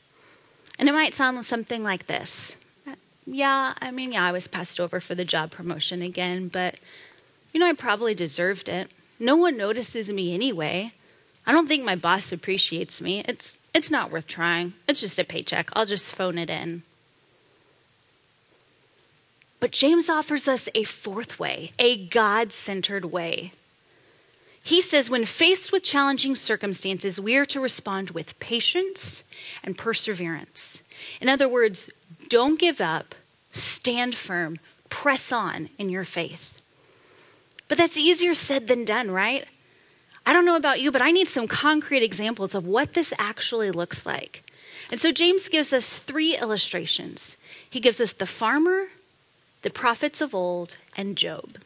And 0.79 0.89
it 0.89 0.93
might 0.93 1.13
sound 1.13 1.45
something 1.45 1.83
like 1.83 2.07
this 2.07 2.57
Yeah, 3.25 3.73
I 3.79 3.91
mean, 3.91 4.11
yeah, 4.11 4.25
I 4.25 4.31
was 4.31 4.47
passed 4.47 4.79
over 4.79 4.99
for 4.99 5.15
the 5.15 5.25
job 5.25 5.51
promotion 5.51 6.01
again, 6.01 6.47
but 6.47 6.75
you 7.53 7.59
know, 7.59 7.67
I 7.67 7.73
probably 7.73 8.13
deserved 8.13 8.69
it. 8.69 8.91
No 9.19 9.35
one 9.35 9.57
notices 9.57 10.09
me 10.09 10.33
anyway. 10.33 10.91
I 11.47 11.51
don't 11.51 11.67
think 11.67 11.85
my 11.85 11.95
boss 11.95 12.31
appreciates 12.31 13.01
me. 13.01 13.23
It's, 13.27 13.57
it's 13.73 13.91
not 13.91 14.11
worth 14.11 14.27
trying. 14.27 14.73
It's 14.87 14.99
just 14.99 15.19
a 15.19 15.23
paycheck. 15.23 15.69
I'll 15.73 15.85
just 15.85 16.13
phone 16.13 16.37
it 16.37 16.49
in. 16.49 16.83
But 19.59 19.71
James 19.71 20.09
offers 20.09 20.47
us 20.47 20.67
a 20.75 20.83
fourth 20.83 21.39
way, 21.39 21.71
a 21.79 22.05
God 22.07 22.51
centered 22.51 23.05
way. 23.05 23.53
He 24.65 24.81
says, 24.81 25.11
when 25.11 25.25
faced 25.25 25.71
with 25.71 25.83
challenging 25.83 26.35
circumstances, 26.35 27.21
we 27.21 27.35
are 27.35 27.45
to 27.45 27.59
respond 27.59 28.09
with 28.09 28.39
patience 28.39 29.23
and 29.63 29.77
perseverance. 29.77 30.81
In 31.21 31.29
other 31.29 31.47
words, 31.47 31.91
don't 32.29 32.57
give 32.57 32.81
up, 32.81 33.13
stand 33.51 34.15
firm, 34.15 34.57
press 34.89 35.31
on 35.31 35.69
in 35.77 35.89
your 35.89 36.03
faith. 36.03 36.63
But 37.67 37.77
that's 37.77 37.95
easier 37.95 38.33
said 38.33 38.67
than 38.67 38.85
done, 38.85 39.11
right? 39.11 39.45
I 40.25 40.33
don't 40.33 40.45
know 40.45 40.55
about 40.55 40.81
you, 40.81 40.91
but 40.91 41.03
I 41.03 41.11
need 41.11 41.27
some 41.27 41.47
concrete 41.47 42.01
examples 42.01 42.55
of 42.55 42.65
what 42.65 42.93
this 42.93 43.13
actually 43.19 43.69
looks 43.69 44.03
like. 44.03 44.43
And 44.89 44.99
so 44.99 45.11
James 45.11 45.47
gives 45.47 45.73
us 45.73 45.99
three 45.99 46.35
illustrations. 46.35 47.37
He 47.69 47.79
gives 47.79 48.01
us 48.01 48.13
the 48.13 48.25
farmer, 48.25 48.87
the 49.61 49.69
prophets 49.69 50.21
of 50.21 50.33
old, 50.33 50.77
and 50.97 51.15
Job. 51.15 51.59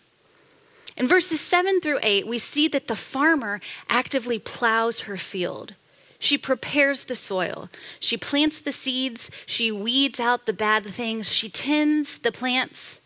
In 1.00 1.08
verses 1.08 1.39
7 1.39 1.79
through 1.79 2.00
8, 2.03 2.27
we 2.27 2.38
see 2.38 2.68
that 2.68 2.88
the 2.88 2.96
farmer 2.96 3.62
actively 3.88 4.38
plows 4.38 5.01
her 5.01 5.15
field. 5.15 5.74
She 6.20 6.38
prepares 6.38 7.06
the 7.06 7.15
soil. 7.15 7.70
She 8.01 8.18
plants 8.18 8.60
the 8.60 8.74
seeds. 8.74 9.32
She 9.46 9.72
weeds 9.72 10.20
out 10.20 10.46
the 10.46 10.51
bad 10.51 10.86
things. 10.86 11.29
She 11.29 11.48
tends 11.48 12.20
the 12.20 12.34
plants. 12.34 13.00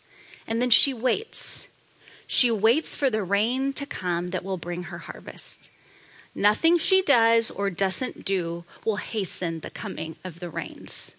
And 0.47 0.59
then 0.59 0.71
she 0.71 0.91
waits. 0.91 1.67
She 2.25 2.50
waits 2.50 2.95
for 2.95 3.12
the 3.12 3.23
rain 3.23 3.73
to 3.73 3.85
come 3.85 4.29
that 4.29 4.43
will 4.43 4.57
bring 4.57 4.85
her 4.85 4.97
harvest. 4.97 5.69
Nothing 6.33 6.79
she 6.79 7.03
does 7.03 7.51
or 7.51 7.69
doesn't 7.69 8.25
do 8.25 8.63
will 8.83 8.95
hasten 8.95 9.59
the 9.59 9.69
coming 9.69 10.15
of 10.23 10.39
the 10.39 10.50
rains. 10.50 11.13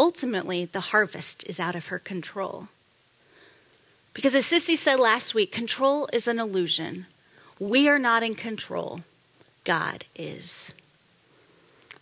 Ultimately, 0.00 0.64
the 0.64 0.80
harvest 0.80 1.48
is 1.48 1.60
out 1.60 1.76
of 1.76 1.86
her 1.86 2.00
control. 2.00 2.66
Because 4.14 4.34
as 4.34 4.44
Sissy 4.44 4.76
said 4.76 5.00
last 5.00 5.34
week, 5.34 5.52
control 5.52 6.08
is 6.12 6.28
an 6.28 6.38
illusion. 6.38 7.06
We 7.58 7.88
are 7.88 7.98
not 7.98 8.22
in 8.22 8.34
control, 8.34 9.00
God 9.64 10.04
is. 10.16 10.74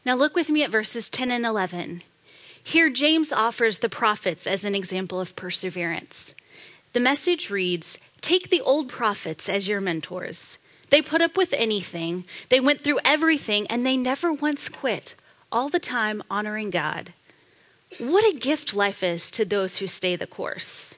Now 0.05 0.15
look 0.15 0.35
with 0.35 0.49
me 0.49 0.63
at 0.63 0.71
verses 0.71 1.11
10 1.11 1.31
and 1.31 1.45
11. 1.45 2.03
Here, 2.63 2.91
James 2.91 3.33
offers 3.33 3.79
the 3.79 3.89
prophets 3.89 4.47
as 4.47 4.65
an 4.65 4.75
example 4.75 5.21
of 5.21 5.37
perseverance. 5.37 6.35
The 6.93 7.01
message 7.01 7.51
reads 7.51 7.99
Take 8.21 8.51
the 8.51 8.61
old 8.61 8.89
prophets 8.89 9.49
as 9.49 9.69
your 9.69 9.81
mentors. 9.81 10.59
They 10.91 11.01
put 11.01 11.23
up 11.23 11.37
with 11.37 11.53
anything, 11.53 12.25
they 12.49 12.61
went 12.61 12.83
through 12.83 12.99
everything, 13.05 13.67
and 13.69 13.87
they 13.87 13.97
never 13.97 14.33
once 14.33 14.69
quit, 14.69 15.15
all 15.53 15.69
the 15.69 15.79
time 15.79 16.23
honoring 16.29 16.71
God. 16.71 17.13
What 17.99 18.25
a 18.25 18.37
gift 18.37 18.75
life 18.75 19.03
is 19.03 19.31
to 19.33 19.45
those 19.45 19.79
who 19.79 19.87
stay 19.87 20.17
the 20.17 20.27
course. 20.27 20.97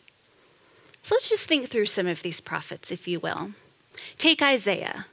So 1.02 1.16
let's 1.16 1.28
just 1.28 1.48
think 1.48 1.68
through 1.68 1.86
some 1.86 2.06
of 2.06 2.22
these 2.22 2.40
prophets, 2.40 2.90
if 2.90 3.08
you 3.08 3.18
will. 3.18 3.50
Take 4.18 4.40
Isaiah. 4.40 5.06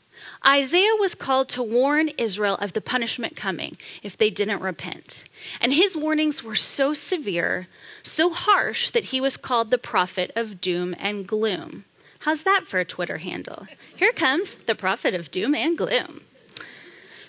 Isaiah 0.45 0.95
was 0.99 1.15
called 1.15 1.49
to 1.49 1.63
warn 1.63 2.09
Israel 2.09 2.55
of 2.55 2.73
the 2.73 2.81
punishment 2.81 3.35
coming 3.35 3.77
if 4.03 4.17
they 4.17 4.29
didn't 4.29 4.61
repent. 4.61 5.23
And 5.59 5.73
his 5.73 5.97
warnings 5.97 6.43
were 6.43 6.55
so 6.55 6.93
severe, 6.93 7.67
so 8.03 8.31
harsh, 8.31 8.89
that 8.91 9.05
he 9.05 9.19
was 9.19 9.37
called 9.37 9.71
the 9.71 9.77
prophet 9.77 10.31
of 10.35 10.61
doom 10.61 10.95
and 10.99 11.27
gloom. 11.27 11.85
How's 12.19 12.43
that 12.43 12.65
for 12.67 12.79
a 12.79 12.85
Twitter 12.85 13.17
handle? 13.17 13.65
Here 13.95 14.11
comes 14.11 14.55
the 14.55 14.75
prophet 14.75 15.13
of 15.13 15.31
doom 15.31 15.55
and 15.55 15.77
gloom. 15.77 16.21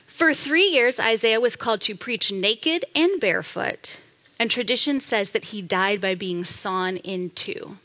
For 0.06 0.34
three 0.34 0.66
years, 0.66 1.00
Isaiah 1.00 1.40
was 1.40 1.56
called 1.56 1.80
to 1.82 1.94
preach 1.94 2.30
naked 2.30 2.84
and 2.94 3.20
barefoot, 3.20 3.98
and 4.38 4.50
tradition 4.50 5.00
says 5.00 5.30
that 5.30 5.46
he 5.46 5.62
died 5.62 6.00
by 6.00 6.14
being 6.14 6.44
sawn 6.44 6.96
in 6.98 7.30
two. 7.30 7.78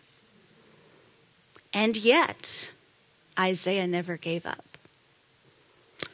And 1.75 1.97
yet, 1.97 2.71
Isaiah 3.37 3.85
never 3.85 4.15
gave 4.15 4.45
up. 4.45 4.77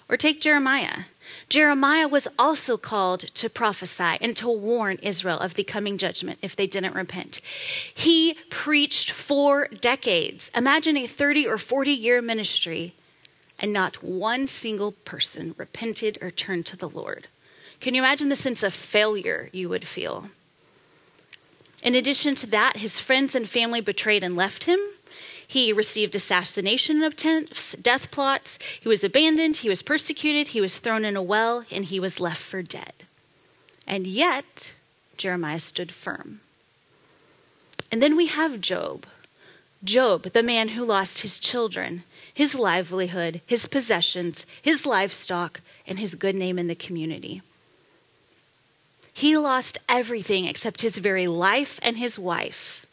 Or 0.10 0.18
take 0.18 0.42
Jeremiah. 0.42 1.04
Jeremiah 1.50 2.08
was 2.08 2.28
also 2.38 2.78
called 2.78 3.20
to 3.36 3.48
prophesy 3.48 4.18
and 4.20 4.36
to 4.38 4.50
warn 4.50 4.98
Israel 5.04 5.38
of 5.38 5.54
the 5.54 5.64
coming 5.64 6.00
judgment 6.00 6.40
if 6.42 6.56
they 6.56 6.66
didn't 6.66 6.96
repent. 6.96 7.42
He 7.94 8.34
preached 8.50 9.12
for 9.12 9.68
decades. 9.68 10.50
Imagine 10.56 10.98
a 10.98 11.06
30 11.06 11.46
or 11.46 11.60
40 11.60 11.92
year 11.92 12.24
ministry, 12.24 12.96
and 13.60 13.72
not 13.72 14.04
one 14.04 14.48
single 14.48 14.94
person 14.94 15.54
repented 15.58 16.18
or 16.22 16.32
turned 16.32 16.66
to 16.66 16.76
the 16.76 16.90
Lord. 16.90 17.28
Can 17.80 17.94
you 17.94 18.02
imagine 18.02 18.30
the 18.30 18.36
sense 18.36 18.64
of 18.64 18.74
failure 18.74 19.50
you 19.54 19.70
would 19.70 19.86
feel? 19.86 20.32
In 21.84 21.94
addition 21.94 22.34
to 22.36 22.48
that, 22.48 22.78
his 22.78 23.00
friends 23.00 23.36
and 23.36 23.48
family 23.48 23.80
betrayed 23.80 24.24
and 24.24 24.36
left 24.36 24.64
him. 24.64 24.80
He 25.52 25.74
received 25.74 26.16
assassination 26.16 27.04
attempts, 27.04 27.74
death 27.74 28.10
plots. 28.10 28.58
He 28.80 28.88
was 28.88 29.04
abandoned. 29.04 29.58
He 29.58 29.68
was 29.68 29.82
persecuted. 29.82 30.48
He 30.48 30.62
was 30.62 30.80
thrown 30.80 31.04
in 31.04 31.18
a 31.18 31.22
well, 31.22 31.66
and 31.70 31.84
he 31.84 32.00
was 32.00 32.22
left 32.22 32.42
for 32.42 32.62
dead. 32.62 32.94
And 33.86 34.08
yet, 34.08 34.72
Jeremiah 35.18 35.60
stood 35.60 35.92
firm. 35.92 36.40
And 37.92 38.02
then 38.02 38.16
we 38.16 38.28
have 38.28 38.62
Job. 38.62 39.06
Job, 39.84 40.32
the 40.32 40.42
man 40.42 40.70
who 40.70 40.86
lost 40.86 41.22
his 41.22 41.38
children, 41.38 42.04
his 42.34 42.58
livelihood, 42.58 43.42
his 43.46 43.68
possessions, 43.68 44.46
his 44.62 44.86
livestock, 44.86 45.60
and 45.86 46.00
his 46.00 46.16
good 46.16 46.36
name 46.36 46.58
in 46.58 46.68
the 46.68 46.76
community. 46.76 47.42
He 49.12 49.36
lost 49.36 49.80
everything 49.90 50.46
except 50.46 50.82
his 50.82 50.98
very 50.98 51.28
life 51.28 51.78
and 51.84 51.98
his 51.98 52.18
wife. 52.18 52.86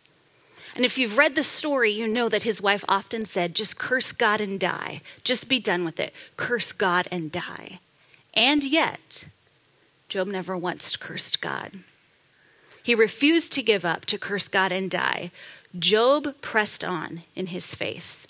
And 0.77 0.85
if 0.85 0.99
you've 0.99 1.19
read 1.19 1.35
the 1.35 1.43
story, 1.43 1.91
you 1.91 2.07
know 2.07 2.29
that 2.29 2.43
his 2.43 2.63
wife 2.63 2.85
often 2.89 3.25
said, 3.25 3.55
just 3.55 3.79
curse 3.79 4.13
God 4.13 4.41
and 4.41 4.61
die. 4.61 5.01
Just 5.25 5.49
be 5.49 5.59
done 5.59 5.85
with 5.85 5.99
it. 5.99 6.13
Curse 6.37 6.73
God 6.73 7.09
and 7.11 7.33
die. 7.33 7.81
And 8.35 8.63
yet, 8.65 9.27
Job 10.09 10.29
never 10.29 10.57
once 10.57 10.97
cursed 10.97 11.41
God. 11.41 11.73
He 12.83 12.95
refused 12.95 13.53
to 13.53 13.63
give 13.63 13.85
up, 13.85 14.07
to 14.07 14.19
curse 14.19 14.49
God 14.49 14.73
and 14.73 14.91
die. 14.91 15.31
Job 15.79 16.35
pressed 16.41 16.85
on 16.85 17.23
in 17.35 17.47
his 17.49 17.75
faith. 17.75 18.27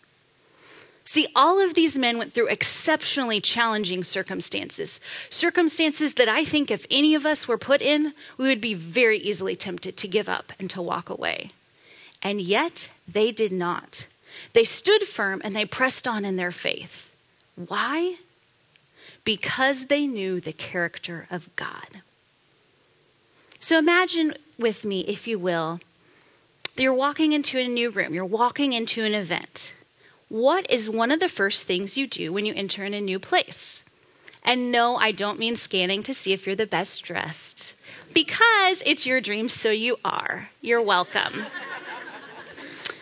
See, 1.05 1.27
all 1.35 1.59
of 1.65 1.75
these 1.75 1.97
men 1.97 2.19
went 2.19 2.35
through 2.35 2.49
exceptionally 2.49 3.41
challenging 3.41 4.05
circumstances. 4.05 5.01
Circumstances 5.31 6.15
that 6.15 6.29
I 6.29 6.45
think 6.45 6.71
if 6.71 6.87
any 6.91 7.15
of 7.15 7.25
us 7.25 7.49
were 7.49 7.57
put 7.57 7.81
in, 7.81 8.13
we 8.37 8.49
would 8.49 8.61
be 8.61 8.75
very 8.75 9.19
easily 9.19 9.57
tempted 9.57 9.97
to 9.97 10.09
give 10.09 10.29
up 10.29 10.53
and 10.59 10.69
to 10.69 10.83
walk 10.83 11.09
away. 11.09 11.53
And 12.23 12.41
yet 12.41 12.89
they 13.07 13.31
did 13.33 13.53
not. 13.53 14.07
They 14.53 14.65
stood 14.65 15.03
firm 15.03 15.41
and 15.45 15.55
they 15.55 15.65
pressed 15.65 16.07
on 16.09 16.25
in 16.25 16.37
their 16.37 16.53
faith. 16.53 17.15
Why? 17.55 18.17
Because 19.25 19.87
they 19.87 20.07
knew 20.07 20.41
the 20.41 20.53
character 20.53 21.27
of 21.31 21.55
God. 21.57 22.03
So 23.61 23.79
imagine 23.79 24.35
with 24.59 24.85
me, 24.85 25.01
if 25.01 25.27
you 25.27 25.39
will, 25.39 25.81
that 26.77 26.83
you're 26.83 26.95
walking 26.95 27.33
into 27.33 27.59
a 27.59 27.67
new 27.67 27.91
room, 27.91 28.15
you're 28.15 28.25
walking 28.25 28.73
into 28.73 29.05
an 29.05 29.15
event. 29.15 29.75
What 30.29 30.71
is 30.71 30.89
one 30.89 31.11
of 31.11 31.21
the 31.21 31.29
first 31.29 31.65
things 31.65 31.97
you 31.97 32.07
do 32.07 32.33
when 32.33 32.47
you 32.47 32.55
enter 32.55 32.85
in 32.85 32.95
a 32.95 33.01
new 33.01 33.19
place? 33.19 33.85
And 34.45 34.71
no, 34.71 34.97
I 34.97 35.11
don't 35.11 35.39
mean 35.39 35.57
scanning 35.57 36.03
to 36.05 36.15
see 36.15 36.33
if 36.33 36.47
you're 36.47 36.55
the 36.55 36.67
best 36.67 37.03
dressed, 37.03 37.75
because 38.15 38.83
it's 38.87 39.07
your 39.07 39.21
dream, 39.21 39.49
so 39.49 39.71
you 39.71 39.99
are. 40.05 40.51
You're 40.61 40.81
welcome. 40.81 41.47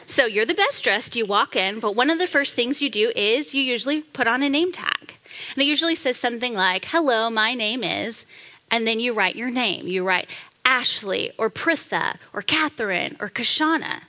So 0.07 0.25
you're 0.25 0.47
the 0.47 0.55
best 0.55 0.85
dressed, 0.85 1.17
you 1.17 1.27
walk 1.27 1.57
in, 1.57 1.81
but 1.81 1.97
one 1.97 2.11
of 2.11 2.21
the 2.21 2.29
first 2.29 2.55
things 2.55 2.81
you 2.81 2.89
do 2.89 3.13
is 3.17 3.55
you 3.55 3.63
usually 3.63 4.01
put 4.01 4.29
on 4.29 4.43
a 4.43 4.49
name 4.49 4.71
tag. 4.71 5.19
And 5.55 5.63
it 5.63 5.67
usually 5.67 5.97
says 5.97 6.17
something 6.17 6.55
like, 6.55 6.87
Hello, 6.87 7.29
my 7.29 7.55
name 7.55 7.83
is, 7.83 8.25
and 8.71 8.87
then 8.87 9.01
you 9.01 9.13
write 9.13 9.35
your 9.35 9.51
name. 9.51 9.89
You 9.89 10.05
write 10.05 10.29
Ashley 10.65 11.33
or 11.37 11.51
Pritha 11.51 12.19
or 12.33 12.41
Catherine 12.43 13.17
or 13.19 13.29
Kashana. 13.29 14.03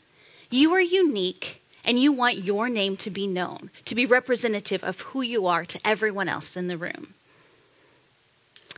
You 0.51 0.71
are 0.73 0.81
unique 0.81 1.61
and 1.83 1.99
you 1.99 2.11
want 2.11 2.37
your 2.37 2.69
name 2.69 2.95
to 2.97 3.09
be 3.09 3.25
known, 3.25 3.71
to 3.85 3.95
be 3.95 4.05
representative 4.05 4.83
of 4.83 5.01
who 5.01 5.21
you 5.21 5.47
are 5.47 5.65
to 5.65 5.79
everyone 5.83 6.29
else 6.29 6.55
in 6.55 6.67
the 6.67 6.77
room. 6.77 7.15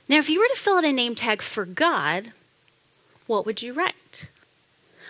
Now, 0.08 0.18
if 0.18 0.30
you 0.30 0.40
were 0.40 0.48
to 0.48 0.60
fill 0.60 0.78
out 0.78 0.86
a 0.86 0.92
name 0.92 1.16
tag 1.16 1.42
for 1.42 1.66
God, 1.66 2.32
what 3.28 3.46
would 3.46 3.62
you 3.62 3.74
write? 3.74 4.28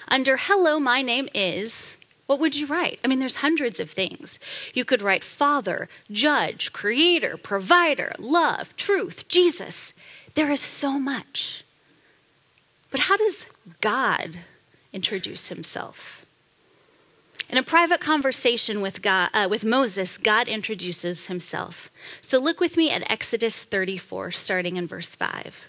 Under 0.08 0.38
hello, 0.38 0.80
my 0.80 1.02
name 1.02 1.30
is, 1.34 1.98
what 2.30 2.40
would 2.40 2.56
you 2.56 2.68
write? 2.68 3.00
I 3.04 3.08
mean, 3.08 3.18
there's 3.18 3.38
hundreds 3.38 3.80
of 3.80 3.90
things. 3.90 4.40
You 4.76 4.86
could 4.86 5.02
write 5.02 5.24
Father, 5.24 5.90
Judge, 6.12 6.72
Creator, 6.72 7.38
Provider, 7.38 8.14
Love, 8.20 8.76
Truth, 8.76 9.28
Jesus. 9.28 9.96
There 10.36 10.52
is 10.52 10.62
so 10.62 11.00
much. 11.00 11.64
But 12.92 13.00
how 13.00 13.18
does 13.18 13.50
God 13.82 14.38
introduce 14.94 15.48
himself? 15.48 16.24
In 17.50 17.58
a 17.58 17.64
private 17.64 18.00
conversation 18.00 18.80
with, 18.80 19.02
God, 19.02 19.32
uh, 19.34 19.48
with 19.50 19.66
Moses, 19.66 20.20
God 20.20 20.48
introduces 20.48 21.26
himself. 21.26 21.90
So 22.22 22.38
look 22.38 22.60
with 22.60 22.78
me 22.78 22.92
at 22.92 23.10
Exodus 23.10 23.64
34, 23.64 24.30
starting 24.30 24.78
in 24.78 24.86
verse 24.86 25.16
5. 25.16 25.68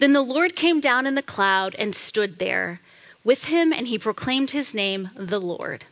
Then 0.00 0.12
the 0.12 0.22
Lord 0.22 0.56
came 0.56 0.80
down 0.80 1.06
in 1.06 1.14
the 1.14 1.22
cloud 1.22 1.76
and 1.78 1.94
stood 1.94 2.40
there 2.40 2.80
with 3.24 3.46
him, 3.46 3.72
and 3.72 3.88
he 3.88 3.98
proclaimed 3.98 4.50
his 4.50 4.74
name, 4.74 5.10
the 5.14 5.40
Lord. 5.40 5.84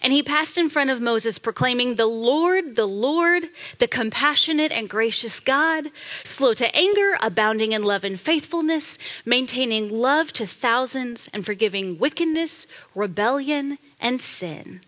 And 0.00 0.12
he 0.12 0.22
passed 0.22 0.56
in 0.56 0.68
front 0.68 0.90
of 0.90 1.00
Moses, 1.00 1.38
proclaiming, 1.38 1.96
The 1.96 2.06
Lord, 2.06 2.76
the 2.76 2.86
Lord, 2.86 3.44
the 3.78 3.88
compassionate 3.88 4.70
and 4.70 4.88
gracious 4.88 5.40
God, 5.40 5.90
slow 6.22 6.54
to 6.54 6.74
anger, 6.74 7.18
abounding 7.20 7.72
in 7.72 7.82
love 7.82 8.04
and 8.04 8.18
faithfulness, 8.18 8.96
maintaining 9.24 9.90
love 9.90 10.32
to 10.34 10.46
thousands, 10.46 11.28
and 11.32 11.44
forgiving 11.44 11.98
wickedness, 11.98 12.66
rebellion, 12.94 13.78
and 14.00 14.20
sin. 14.20 14.80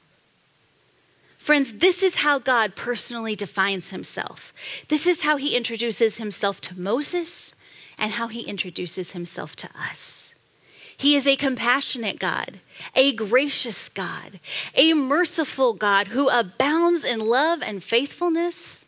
Friends, 1.37 1.75
this 1.79 2.03
is 2.05 2.17
how 2.17 2.39
God 2.39 2.77
personally 2.77 3.35
defines 3.35 3.91
himself. 3.91 4.53
This 4.89 5.07
is 5.07 5.23
how 5.23 5.39
he 5.39 5.57
introduces 5.57 6.19
himself 6.19 6.61
to 6.61 6.79
Moses 6.79 7.55
and 7.99 8.13
how 8.13 8.29
he 8.29 8.43
introduces 8.43 9.13
himself 9.13 9.57
to 9.57 9.69
us. 9.77 10.30
He 11.01 11.15
is 11.15 11.27
a 11.27 11.35
compassionate 11.35 12.19
God, 12.19 12.61
a 12.95 13.15
gracious 13.15 13.89
God, 13.89 14.39
a 14.75 14.93
merciful 14.93 15.73
God 15.73 16.09
who 16.09 16.29
abounds 16.29 17.05
in 17.05 17.21
love 17.21 17.63
and 17.63 17.83
faithfulness. 17.83 18.85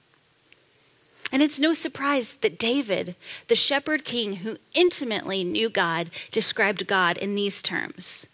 And 1.33 1.41
it's 1.41 1.59
no 1.59 1.73
surprise 1.73 2.35
that 2.35 2.59
David, 2.59 3.17
the 3.49 3.55
shepherd 3.55 4.05
king 4.05 4.37
who 4.37 4.59
intimately 4.75 5.43
knew 5.43 5.71
God, 5.71 6.11
described 6.31 6.87
God 6.87 7.17
in 7.17 7.35
these 7.35 7.63
terms 7.63 8.27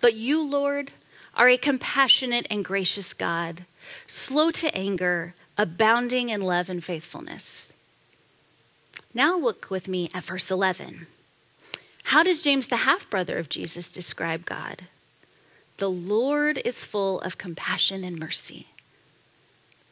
But 0.00 0.14
you, 0.14 0.42
Lord, 0.42 0.90
are 1.34 1.50
a 1.50 1.58
compassionate 1.58 2.46
and 2.48 2.64
gracious 2.64 3.12
God, 3.12 3.66
slow 4.06 4.50
to 4.52 4.74
anger, 4.74 5.34
abounding 5.58 6.30
in 6.30 6.40
love 6.40 6.70
and 6.70 6.82
faithfulness. 6.82 7.74
Now 9.12 9.36
look 9.36 9.68
with 9.68 9.88
me 9.88 10.08
at 10.14 10.24
verse 10.24 10.50
11. 10.50 11.06
How 12.10 12.24
does 12.24 12.42
James, 12.42 12.66
the 12.66 12.78
half 12.78 13.08
brother 13.08 13.38
of 13.38 13.48
Jesus, 13.48 13.88
describe 13.88 14.44
God? 14.44 14.82
The 15.76 15.88
Lord 15.88 16.60
is 16.64 16.84
full 16.84 17.20
of 17.20 17.38
compassion 17.38 18.02
and 18.02 18.18
mercy. 18.18 18.66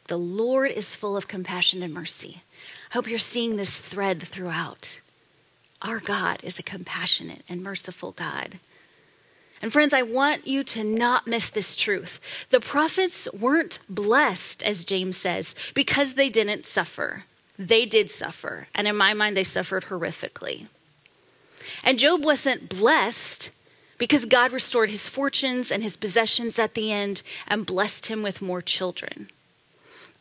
The 0.09 0.17
Lord 0.17 0.71
is 0.71 0.95
full 0.95 1.15
of 1.15 1.29
compassion 1.29 1.81
and 1.81 1.93
mercy. 1.93 2.41
I 2.91 2.95
hope 2.95 3.09
you're 3.09 3.19
seeing 3.19 3.55
this 3.55 3.77
thread 3.77 4.21
throughout. 4.21 4.99
Our 5.81 6.01
God 6.01 6.41
is 6.43 6.59
a 6.59 6.61
compassionate 6.61 7.43
and 7.47 7.63
merciful 7.63 8.11
God. 8.11 8.59
And 9.61 9.71
friends, 9.71 9.93
I 9.93 10.01
want 10.01 10.45
you 10.45 10.65
to 10.65 10.83
not 10.83 11.25
miss 11.25 11.49
this 11.49 11.73
truth. 11.73 12.19
The 12.49 12.59
prophets 12.59 13.29
weren't 13.31 13.79
blessed, 13.87 14.61
as 14.63 14.83
James 14.83 15.15
says, 15.15 15.55
because 15.73 16.15
they 16.15 16.27
didn't 16.27 16.65
suffer. 16.65 17.23
They 17.57 17.85
did 17.85 18.09
suffer. 18.09 18.67
And 18.75 18.89
in 18.89 18.97
my 18.97 19.13
mind, 19.13 19.37
they 19.37 19.45
suffered 19.45 19.85
horrifically. 19.85 20.67
And 21.83 21.99
Job 21.99 22.23
wasn't 22.23 22.69
blessed 22.69 23.51
because 23.97 24.25
God 24.25 24.51
restored 24.51 24.89
his 24.89 25.09
fortunes 25.09 25.71
and 25.71 25.83
his 25.83 25.97
possessions 25.97 26.57
at 26.57 26.73
the 26.73 26.91
end 26.91 27.21
and 27.47 27.65
blessed 27.65 28.07
him 28.07 28.23
with 28.23 28.41
more 28.41 28.61
children. 28.61 29.29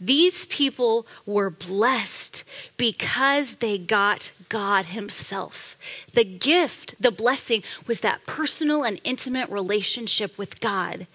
These 0.01 0.47
people 0.47 1.07
were 1.27 1.51
blessed 1.51 2.45
because 2.77 3.57
they 3.57 3.79
got 3.79 4.31
God 4.49 4.87
Himself. 4.87 5.77
The 6.13 6.25
gift, 6.25 6.95
the 7.01 7.11
blessing, 7.11 7.65
was 7.87 8.01
that 8.01 8.25
personal 8.25 8.85
and 8.85 9.01
intimate 9.03 9.51
relationship 9.51 10.39
with 10.39 10.61
God. 10.61 11.09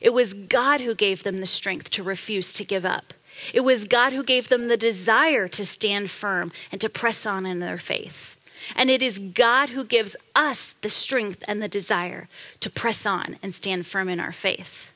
It 0.00 0.14
was 0.14 0.34
God 0.34 0.80
who 0.80 0.94
gave 0.94 1.22
them 1.22 1.36
the 1.36 1.46
strength 1.46 1.90
to 1.90 2.02
refuse 2.02 2.52
to 2.54 2.64
give 2.64 2.84
up. 2.84 3.12
It 3.52 3.60
was 3.60 3.84
God 3.84 4.12
who 4.12 4.22
gave 4.22 4.48
them 4.48 4.64
the 4.64 4.76
desire 4.76 5.48
to 5.48 5.64
stand 5.64 6.10
firm 6.10 6.52
and 6.72 6.80
to 6.80 6.88
press 6.88 7.26
on 7.26 7.44
in 7.44 7.58
their 7.58 7.78
faith. 7.78 8.40
And 8.76 8.90
it 8.90 9.02
is 9.02 9.18
God 9.18 9.70
who 9.70 9.84
gives 9.84 10.16
us 10.34 10.74
the 10.80 10.88
strength 10.88 11.42
and 11.46 11.62
the 11.62 11.68
desire 11.68 12.28
to 12.60 12.70
press 12.70 13.06
on 13.06 13.36
and 13.42 13.54
stand 13.54 13.86
firm 13.86 14.08
in 14.08 14.20
our 14.20 14.32
faith. 14.32 14.92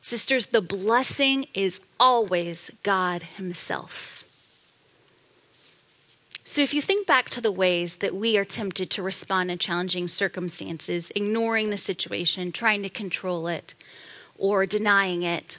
Sisters, 0.00 0.46
the 0.46 0.60
blessing 0.60 1.46
is 1.54 1.80
always 2.00 2.70
God 2.82 3.22
Himself. 3.22 4.18
So, 6.44 6.60
if 6.60 6.74
you 6.74 6.82
think 6.82 7.06
back 7.06 7.30
to 7.30 7.40
the 7.40 7.52
ways 7.52 7.96
that 7.96 8.14
we 8.14 8.36
are 8.36 8.44
tempted 8.44 8.90
to 8.90 9.02
respond 9.02 9.50
in 9.50 9.58
challenging 9.58 10.08
circumstances, 10.08 11.10
ignoring 11.14 11.70
the 11.70 11.76
situation, 11.76 12.52
trying 12.52 12.82
to 12.82 12.88
control 12.88 13.46
it, 13.46 13.74
or 14.36 14.66
denying 14.66 15.22
it, 15.22 15.56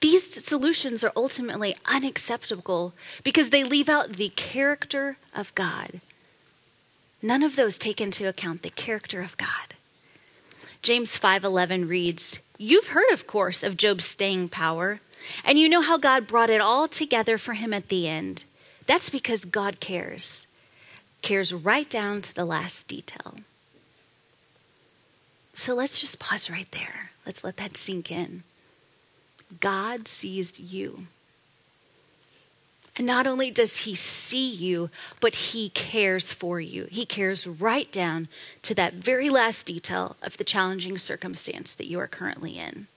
these 0.00 0.44
solutions 0.44 1.04
are 1.04 1.12
ultimately 1.14 1.76
unacceptable 1.84 2.94
because 3.22 3.50
they 3.50 3.64
leave 3.64 3.88
out 3.88 4.14
the 4.14 4.30
character 4.30 5.18
of 5.34 5.54
God. 5.54 6.00
None 7.22 7.42
of 7.42 7.56
those 7.56 7.76
take 7.76 8.00
into 8.00 8.26
account 8.26 8.62
the 8.62 8.70
character 8.70 9.20
of 9.20 9.36
God. 9.36 9.74
James 10.82 11.18
5:11 11.18 11.86
reads, 11.86 12.38
"You've 12.56 12.88
heard 12.88 13.10
of 13.12 13.26
course 13.26 13.62
of 13.62 13.76
Job's 13.76 14.06
staying 14.06 14.48
power, 14.48 15.00
and 15.44 15.58
you 15.58 15.68
know 15.68 15.82
how 15.82 15.98
God 15.98 16.26
brought 16.26 16.48
it 16.48 16.62
all 16.62 16.88
together 16.88 17.36
for 17.36 17.52
him 17.52 17.74
at 17.74 17.88
the 17.88 18.08
end. 18.08 18.44
That's 18.86 19.10
because 19.10 19.44
God 19.44 19.80
cares. 19.80 20.46
Cares 21.20 21.52
right 21.52 21.88
down 21.90 22.22
to 22.22 22.34
the 22.34 22.46
last 22.46 22.88
detail." 22.88 23.36
So 25.52 25.74
let's 25.74 26.00
just 26.00 26.18
pause 26.18 26.48
right 26.48 26.70
there. 26.70 27.12
Let's 27.26 27.44
let 27.44 27.58
that 27.58 27.76
sink 27.76 28.10
in. 28.10 28.44
God 29.58 30.06
sees 30.06 30.60
you. 30.60 31.06
And 32.96 33.06
not 33.06 33.26
only 33.26 33.50
does 33.50 33.78
he 33.78 33.94
see 33.94 34.50
you, 34.50 34.90
but 35.20 35.34
he 35.34 35.70
cares 35.70 36.32
for 36.32 36.60
you. 36.60 36.86
He 36.90 37.06
cares 37.06 37.46
right 37.46 37.90
down 37.90 38.28
to 38.62 38.74
that 38.74 38.94
very 38.94 39.30
last 39.30 39.66
detail 39.66 40.16
of 40.22 40.36
the 40.36 40.44
challenging 40.44 40.98
circumstance 40.98 41.74
that 41.74 41.88
you 41.88 41.98
are 41.98 42.08
currently 42.08 42.58
in. 42.58 42.88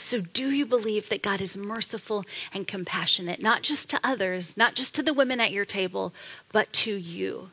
So, 0.00 0.20
do 0.20 0.50
you 0.50 0.64
believe 0.64 1.08
that 1.08 1.22
God 1.22 1.40
is 1.40 1.56
merciful 1.56 2.24
and 2.54 2.68
compassionate, 2.68 3.42
not 3.42 3.62
just 3.62 3.90
to 3.90 4.00
others, 4.04 4.56
not 4.56 4.76
just 4.76 4.94
to 4.94 5.02
the 5.02 5.12
women 5.12 5.40
at 5.40 5.50
your 5.50 5.64
table, 5.64 6.14
but 6.52 6.72
to 6.74 6.94
you? 6.94 7.50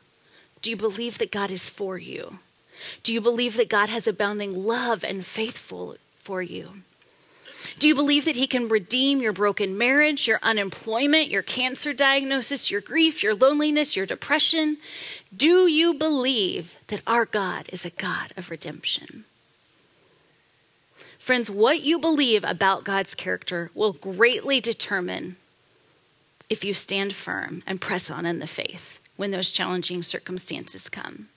Do 0.62 0.70
you 0.70 0.76
believe 0.76 1.18
that 1.18 1.32
God 1.32 1.50
is 1.50 1.68
for 1.68 1.98
you? 1.98 2.38
Do 3.02 3.12
you 3.12 3.20
believe 3.20 3.56
that 3.56 3.68
God 3.68 3.88
has 3.88 4.06
abounding 4.06 4.64
love 4.64 5.02
and 5.02 5.26
faithful 5.26 5.96
for 6.26 6.42
you? 6.42 6.82
Do 7.78 7.86
you 7.86 7.94
believe 7.94 8.24
that 8.24 8.34
He 8.34 8.48
can 8.48 8.68
redeem 8.68 9.22
your 9.22 9.32
broken 9.32 9.78
marriage, 9.78 10.26
your 10.26 10.40
unemployment, 10.42 11.30
your 11.30 11.42
cancer 11.42 11.92
diagnosis, 11.92 12.68
your 12.68 12.80
grief, 12.80 13.22
your 13.22 13.34
loneliness, 13.34 13.94
your 13.94 14.06
depression? 14.06 14.78
Do 15.34 15.68
you 15.68 15.94
believe 15.94 16.78
that 16.88 17.02
our 17.06 17.24
God 17.24 17.68
is 17.72 17.84
a 17.84 17.90
God 17.90 18.32
of 18.36 18.50
redemption? 18.50 19.24
Friends, 21.16 21.48
what 21.48 21.82
you 21.82 21.98
believe 21.98 22.42
about 22.42 22.84
God's 22.84 23.14
character 23.14 23.70
will 23.72 23.92
greatly 23.92 24.60
determine 24.60 25.36
if 26.48 26.64
you 26.64 26.74
stand 26.74 27.14
firm 27.14 27.62
and 27.66 27.80
press 27.80 28.10
on 28.10 28.26
in 28.26 28.40
the 28.40 28.46
faith 28.48 29.00
when 29.16 29.30
those 29.30 29.52
challenging 29.52 30.02
circumstances 30.02 30.88
come. 30.88 31.28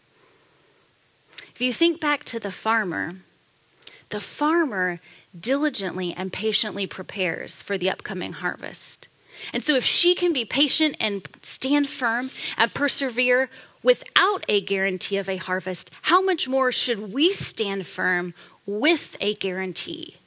If 1.53 1.61
you 1.61 1.73
think 1.73 1.99
back 1.99 2.23
to 2.25 2.39
the 2.39 2.51
farmer, 2.51 3.15
the 4.09 4.19
farmer 4.19 4.99
diligently 5.37 6.13
and 6.13 6.33
patiently 6.33 6.87
prepares 6.87 7.61
for 7.61 7.77
the 7.77 7.89
upcoming 7.89 8.33
harvest. 8.33 9.07
And 9.53 9.63
so, 9.63 9.75
if 9.75 9.85
she 9.85 10.15
can 10.15 10.33
be 10.33 10.43
patient 10.43 10.97
and 10.99 11.27
stand 11.41 11.87
firm 11.87 12.31
and 12.57 12.73
persevere 12.73 13.49
without 13.81 14.45
a 14.49 14.61
guarantee 14.61 15.17
of 15.17 15.29
a 15.29 15.37
harvest, 15.37 15.91
how 16.03 16.21
much 16.21 16.47
more 16.47 16.71
should 16.71 17.13
we 17.13 17.31
stand 17.31 17.87
firm 17.87 18.33
with 18.65 19.15
a 19.21 19.33
guarantee? 19.35 20.17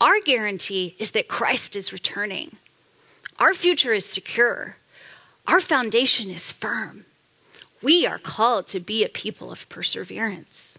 Our 0.00 0.20
guarantee 0.20 0.94
is 0.98 1.12
that 1.12 1.28
Christ 1.28 1.74
is 1.74 1.92
returning. 1.92 2.56
Our 3.38 3.54
future 3.54 3.92
is 3.92 4.04
secure. 4.04 4.76
Our 5.46 5.60
foundation 5.60 6.30
is 6.30 6.52
firm. 6.52 7.04
We 7.82 8.06
are 8.06 8.18
called 8.18 8.66
to 8.68 8.80
be 8.80 9.04
a 9.04 9.08
people 9.08 9.50
of 9.50 9.68
perseverance. 9.68 10.78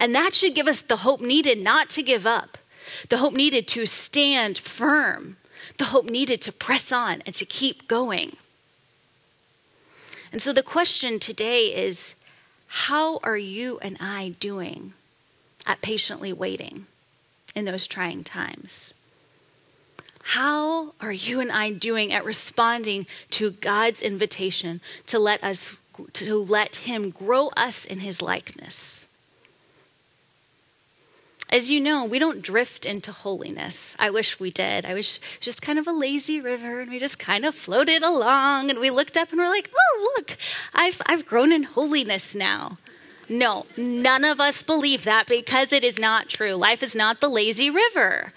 And 0.00 0.14
that 0.14 0.32
should 0.32 0.54
give 0.54 0.66
us 0.66 0.80
the 0.80 0.96
hope 0.96 1.20
needed 1.20 1.58
not 1.58 1.90
to 1.90 2.02
give 2.02 2.26
up, 2.26 2.56
the 3.10 3.18
hope 3.18 3.34
needed 3.34 3.68
to 3.68 3.84
stand 3.84 4.56
firm, 4.56 5.36
the 5.76 5.84
hope 5.86 6.06
needed 6.06 6.40
to 6.42 6.52
press 6.52 6.90
on 6.90 7.22
and 7.26 7.34
to 7.34 7.44
keep 7.44 7.86
going. 7.86 8.36
And 10.32 10.40
so 10.40 10.54
the 10.54 10.62
question 10.62 11.18
today 11.18 11.66
is 11.66 12.14
how 12.66 13.18
are 13.22 13.36
you 13.36 13.78
and 13.82 13.98
I 14.00 14.36
doing 14.40 14.94
at 15.66 15.82
patiently 15.82 16.32
waiting 16.32 16.86
in 17.54 17.66
those 17.66 17.86
trying 17.86 18.24
times? 18.24 18.94
How 20.22 20.94
are 21.00 21.12
you 21.12 21.40
and 21.40 21.50
I 21.50 21.72
doing 21.72 22.12
at 22.12 22.24
responding 22.24 23.06
to 23.30 23.50
God's 23.50 24.00
invitation 24.00 24.80
to 25.08 25.18
let 25.18 25.42
us 25.44 25.80
to 26.14 26.36
let 26.36 26.76
him 26.76 27.10
grow 27.10 27.48
us 27.48 27.84
in 27.84 28.00
his 28.00 28.22
likeness? 28.22 29.08
As 31.50 31.68
you 31.68 31.80
know, 31.80 32.04
we 32.04 32.20
don't 32.20 32.42
drift 32.42 32.86
into 32.86 33.10
holiness. 33.10 33.96
I 33.98 34.08
wish 34.08 34.38
we 34.38 34.52
did. 34.52 34.86
I 34.86 34.94
wish 34.94 35.18
just 35.40 35.60
kind 35.60 35.80
of 35.80 35.88
a 35.88 35.92
lazy 35.92 36.40
river 36.40 36.80
and 36.80 36.90
we 36.90 37.00
just 37.00 37.18
kind 37.18 37.44
of 37.44 37.56
floated 37.56 38.04
along 38.04 38.70
and 38.70 38.78
we 38.78 38.88
looked 38.88 39.16
up 39.16 39.30
and 39.30 39.38
we're 39.38 39.48
like, 39.48 39.68
oh, 39.76 40.14
look, 40.16 40.36
I've, 40.72 41.02
I've 41.06 41.26
grown 41.26 41.50
in 41.50 41.64
holiness 41.64 42.36
now. 42.36 42.78
No, 43.28 43.66
none 43.76 44.24
of 44.24 44.40
us 44.40 44.62
believe 44.62 45.02
that 45.04 45.26
because 45.26 45.72
it 45.72 45.82
is 45.82 45.98
not 45.98 46.28
true. 46.28 46.54
Life 46.54 46.84
is 46.84 46.94
not 46.94 47.20
the 47.20 47.28
lazy 47.28 47.68
river. 47.68 48.32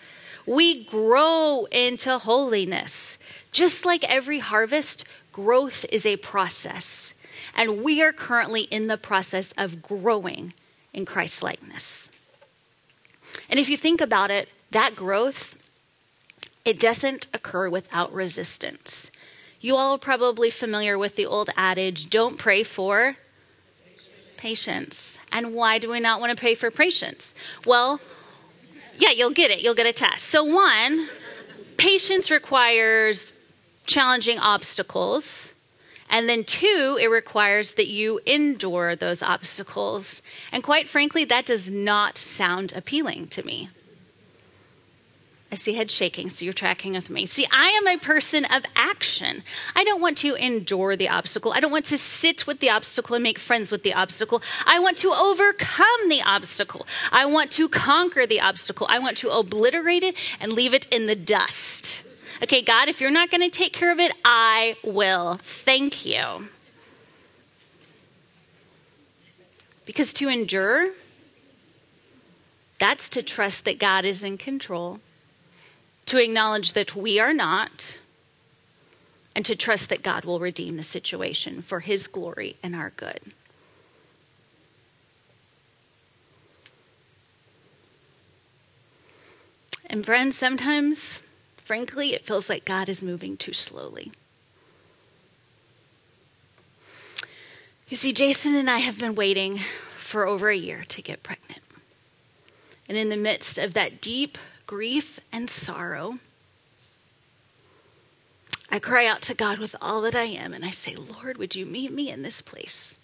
We 0.47 0.83
grow 0.83 1.65
into 1.71 2.17
holiness. 2.17 3.19
Just 3.51 3.85
like 3.85 4.03
every 4.09 4.39
harvest, 4.39 5.05
growth 5.31 5.85
is 5.91 6.07
a 6.07 6.17
process. 6.17 7.13
And 7.55 7.83
we 7.83 8.01
are 8.01 8.11
currently 8.11 8.63
in 8.63 8.87
the 8.87 8.97
process 8.97 9.51
of 9.55 9.83
growing 9.83 10.53
in 10.93 11.05
Christ 11.05 11.43
likeness. 11.43 12.09
And 13.49 13.59
if 13.59 13.69
you 13.69 13.77
think 13.77 14.01
about 14.01 14.31
it, 14.31 14.49
that 14.71 14.95
growth, 14.95 15.57
it 16.65 16.79
doesn't 16.79 17.27
occur 17.33 17.69
without 17.69 18.13
resistance. 18.13 19.11
You 19.61 19.75
all 19.75 19.95
are 19.95 19.99
probably 19.99 20.49
familiar 20.49 20.97
with 20.97 21.15
the 21.15 21.25
old 21.25 21.49
adage 21.55 22.09
don't 22.09 22.37
pray 22.37 22.63
for 22.63 23.17
patience. 24.35 25.19
And 25.31 25.53
why 25.53 25.77
do 25.77 25.89
we 25.89 25.99
not 25.99 26.19
want 26.19 26.35
to 26.35 26.39
pray 26.39 26.53
for 26.53 26.69
patience? 26.69 27.33
Well, 27.65 28.01
yeah, 28.97 29.11
you'll 29.11 29.31
get 29.31 29.51
it. 29.51 29.61
You'll 29.61 29.73
get 29.73 29.85
a 29.85 29.93
test. 29.93 30.25
So, 30.25 30.43
one, 30.43 31.07
patience 31.77 32.29
requires 32.29 33.33
challenging 33.85 34.39
obstacles. 34.39 35.52
And 36.13 36.29
then, 36.29 36.43
two, 36.43 36.99
it 37.01 37.07
requires 37.07 37.73
that 37.73 37.87
you 37.87 38.19
endure 38.27 38.95
those 38.95 39.23
obstacles. 39.23 40.21
And 40.51 40.61
quite 40.61 40.87
frankly, 40.87 41.25
that 41.25 41.47
does 41.47 41.71
not 41.71 42.19
sound 42.19 42.71
appealing 42.73 43.29
to 43.29 43.43
me. 43.43 43.69
I 45.51 45.55
see 45.55 45.73
head 45.73 45.89
shaking, 45.89 46.29
so 46.29 46.45
you're 46.45 46.53
tracking 46.53 46.93
with 46.93 47.09
me. 47.09 47.25
See, 47.25 47.47
I 47.51 47.69
am 47.69 47.87
a 47.87 47.97
person 47.97 48.45
of 48.45 48.63
action. 48.75 49.43
I 49.75 49.83
don't 49.83 50.01
want 50.01 50.19
to 50.19 50.35
endure 50.35 50.95
the 50.95 51.09
obstacle. 51.09 51.51
I 51.51 51.59
don't 51.59 51.71
want 51.71 51.85
to 51.85 51.97
sit 51.97 52.45
with 52.45 52.59
the 52.59 52.69
obstacle 52.69 53.15
and 53.15 53.23
make 53.23 53.39
friends 53.39 53.71
with 53.71 53.81
the 53.81 53.95
obstacle. 53.95 54.43
I 54.67 54.77
want 54.77 54.97
to 54.97 55.13
overcome 55.13 56.09
the 56.09 56.21
obstacle. 56.23 56.85
I 57.11 57.25
want 57.25 57.49
to 57.51 57.67
conquer 57.69 58.27
the 58.27 58.41
obstacle. 58.41 58.85
I 58.87 58.99
want 58.99 59.17
to 59.17 59.29
obliterate 59.29 60.03
it 60.03 60.15
and 60.39 60.53
leave 60.53 60.75
it 60.75 60.85
in 60.91 61.07
the 61.07 61.15
dust. 61.15 62.03
Okay, 62.43 62.61
God, 62.61 62.89
if 62.89 62.99
you're 62.99 63.09
not 63.09 63.31
going 63.31 63.41
to 63.41 63.49
take 63.49 63.71
care 63.71 63.89
of 63.89 63.99
it, 63.99 64.11
I 64.25 64.75
will. 64.83 65.35
Thank 65.41 66.05
you. 66.05 66.49
Because 69.85 70.11
to 70.13 70.27
endure, 70.27 70.91
that's 72.79 73.07
to 73.09 73.23
trust 73.23 73.63
that 73.63 73.79
God 73.79 74.03
is 74.03 74.25
in 74.25 74.37
control 74.37 74.99
to 76.05 76.21
acknowledge 76.21 76.73
that 76.73 76.95
we 76.95 77.17
are 77.17 77.33
not, 77.33 77.97
and 79.33 79.45
to 79.45 79.55
trust 79.55 79.87
that 79.87 80.03
God 80.03 80.25
will 80.25 80.39
redeem 80.39 80.75
the 80.75 80.83
situation 80.83 81.61
for 81.61 81.79
His 81.79 82.07
glory 82.07 82.57
and 82.61 82.75
our 82.75 82.91
good. 82.97 83.21
And, 89.85 90.05
friends, 90.05 90.37
sometimes, 90.37 91.21
frankly, 91.63 92.09
it 92.09 92.25
feels 92.25 92.49
like 92.49 92.65
God 92.65 92.89
is 92.89 93.01
moving 93.01 93.37
too 93.37 93.53
slowly. 93.53 94.11
You 97.87 97.97
see, 97.97 98.13
Jason 98.13 98.55
and 98.55 98.69
I 98.69 98.79
have 98.79 98.99
been 98.99 99.15
waiting 99.15 99.59
for 99.97 100.25
over 100.25 100.49
a 100.49 100.57
year 100.57 100.83
to 100.87 101.01
get 101.01 101.23
pregnant. 101.23 101.61
And 102.87 102.97
in 102.97 103.09
the 103.09 103.17
midst 103.17 103.57
of 103.57 103.73
that 103.73 104.01
deep 104.01 104.37
grief 104.65 105.19
and 105.31 105.49
sorrow, 105.49 106.19
I 108.69 108.79
cry 108.79 109.05
out 109.05 109.21
to 109.23 109.35
God 109.35 109.59
with 109.59 109.75
all 109.81 110.01
that 110.01 110.15
I 110.15 110.23
am 110.23 110.53
and 110.53 110.65
I 110.65 110.71
say, 110.71 110.95
Lord, 110.95 111.37
would 111.37 111.55
you 111.55 111.65
meet 111.65 111.91
me 111.91 112.09
in 112.09 112.23
this 112.23 112.41
place? 112.41 112.99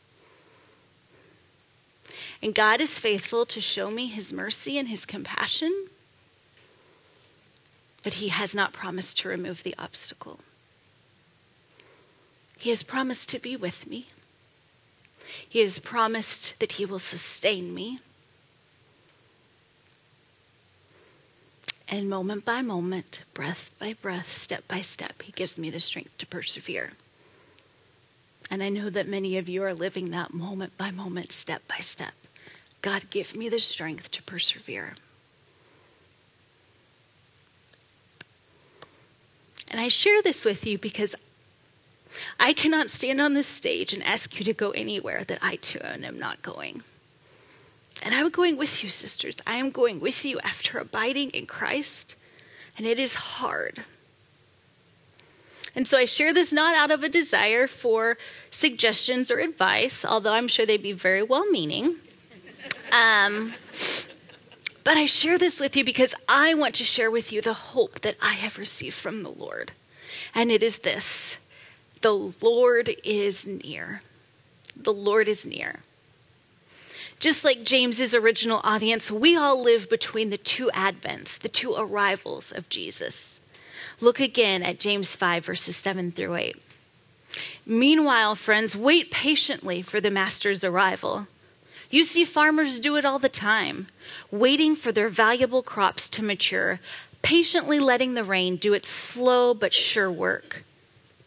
And 2.41 2.55
God 2.55 2.81
is 2.81 2.97
faithful 2.97 3.45
to 3.45 3.61
show 3.61 3.91
me 3.91 4.07
his 4.07 4.33
mercy 4.33 4.77
and 4.77 4.87
his 4.87 5.05
compassion, 5.05 5.87
but 8.03 8.15
he 8.15 8.29
has 8.29 8.55
not 8.55 8.73
promised 8.73 9.19
to 9.19 9.29
remove 9.29 9.63
the 9.63 9.75
obstacle. 9.77 10.39
He 12.59 12.69
has 12.69 12.83
promised 12.83 13.29
to 13.29 13.39
be 13.39 13.55
with 13.55 13.87
me. 13.87 14.05
He 15.47 15.59
has 15.59 15.79
promised 15.79 16.59
that 16.59 16.73
he 16.73 16.85
will 16.85 16.99
sustain 16.99 17.73
me. 17.73 17.99
And 21.91 22.07
moment 22.07 22.45
by 22.45 22.61
moment, 22.61 23.23
breath 23.33 23.71
by 23.79 23.93
breath, 23.93 24.31
step 24.31 24.67
by 24.67 24.81
step, 24.81 25.23
He 25.23 25.31
gives 25.31 25.57
me 25.57 25.71
the 25.71 25.79
strength 25.79 26.15
to 26.19 26.27
persevere. 26.27 26.91
And 28.51 28.61
I 28.61 28.69
know 28.69 28.91
that 28.91 29.07
many 29.07 29.37
of 29.37 29.49
you 29.49 29.63
are 29.63 29.73
living 29.73 30.11
that 30.11 30.33
moment 30.33 30.77
by 30.77 30.91
moment, 30.91 31.31
step 31.31 31.67
by 31.67 31.77
step. 31.77 32.13
God, 32.81 33.09
give 33.09 33.35
me 33.35 33.49
the 33.49 33.59
strength 33.59 34.11
to 34.11 34.23
persevere. 34.23 34.93
And 39.69 39.79
I 39.79 39.87
share 39.87 40.21
this 40.21 40.45
with 40.45 40.65
you 40.65 40.77
because 40.77 41.15
I 42.39 42.53
cannot 42.53 42.89
stand 42.89 43.21
on 43.21 43.33
this 43.33 43.47
stage 43.47 43.93
and 43.93 44.03
ask 44.03 44.39
you 44.39 44.45
to 44.45 44.53
go 44.53 44.71
anywhere 44.71 45.23
that 45.25 45.39
I 45.41 45.57
too 45.57 45.79
am 45.83 46.17
not 46.19 46.41
going. 46.41 46.81
And 48.03 48.15
I'm 48.15 48.29
going 48.29 48.57
with 48.57 48.83
you, 48.83 48.89
sisters. 48.89 49.35
I 49.45 49.55
am 49.55 49.71
going 49.71 49.99
with 49.99 50.23
you 50.23 50.39
after 50.39 50.77
abiding 50.77 51.31
in 51.31 51.45
Christ, 51.45 52.15
and 52.77 52.87
it 52.87 52.97
is 52.97 53.15
hard. 53.15 53.83
And 55.75 55.87
so 55.87 55.97
I 55.97 56.05
share 56.05 56.33
this 56.33 56.51
not 56.51 56.75
out 56.75 56.91
of 56.91 57.03
a 57.03 57.09
desire 57.09 57.67
for 57.67 58.17
suggestions 58.49 59.29
or 59.29 59.39
advice, 59.39 60.03
although 60.03 60.33
I'm 60.33 60.47
sure 60.47 60.65
they'd 60.65 60.81
be 60.81 60.93
very 60.93 61.21
well 61.21 61.45
meaning. 61.51 61.95
Um, 62.91 63.53
but 64.89 64.97
I 64.97 65.05
share 65.05 65.37
this 65.37 65.59
with 65.59 65.77
you 65.77 65.85
because 65.85 66.15
I 66.27 66.55
want 66.55 66.73
to 66.73 66.83
share 66.83 67.11
with 67.11 67.31
you 67.31 67.43
the 67.43 67.53
hope 67.53 68.01
that 68.01 68.15
I 68.23 68.33
have 68.33 68.57
received 68.57 68.95
from 68.95 69.21
the 69.21 69.29
Lord. 69.29 69.71
And 70.33 70.49
it 70.49 70.63
is 70.63 70.79
this 70.79 71.37
the 72.01 72.11
Lord 72.11 72.89
is 73.03 73.45
near. 73.45 74.01
The 74.75 74.91
Lord 74.91 75.27
is 75.27 75.45
near. 75.45 75.81
Just 77.19 77.43
like 77.43 77.63
James's 77.63 78.15
original 78.15 78.61
audience, 78.63 79.11
we 79.11 79.37
all 79.37 79.61
live 79.61 79.91
between 79.91 80.31
the 80.31 80.39
two 80.39 80.71
advents, 80.73 81.37
the 81.37 81.49
two 81.49 81.75
arrivals 81.77 82.51
of 82.51 82.67
Jesus. 82.67 83.39
Look 84.01 84.19
again 84.19 84.63
at 84.63 84.79
James 84.79 85.15
5, 85.15 85.45
verses 85.45 85.75
7 85.75 86.11
through 86.11 86.33
8. 86.33 86.55
Meanwhile, 87.63 88.33
friends, 88.33 88.75
wait 88.75 89.11
patiently 89.11 89.83
for 89.83 90.01
the 90.01 90.09
master's 90.09 90.63
arrival. 90.63 91.27
You 91.89 92.03
see 92.03 92.23
farmers 92.23 92.79
do 92.79 92.95
it 92.95 93.05
all 93.05 93.19
the 93.19 93.29
time, 93.29 93.87
waiting 94.31 94.75
for 94.75 94.91
their 94.91 95.09
valuable 95.09 95.63
crops 95.63 96.09
to 96.11 96.23
mature, 96.23 96.79
patiently 97.21 97.79
letting 97.79 98.13
the 98.13 98.23
rain 98.23 98.55
do 98.55 98.73
its 98.73 98.89
slow 98.89 99.53
but 99.53 99.73
sure 99.73 100.11
work. 100.11 100.63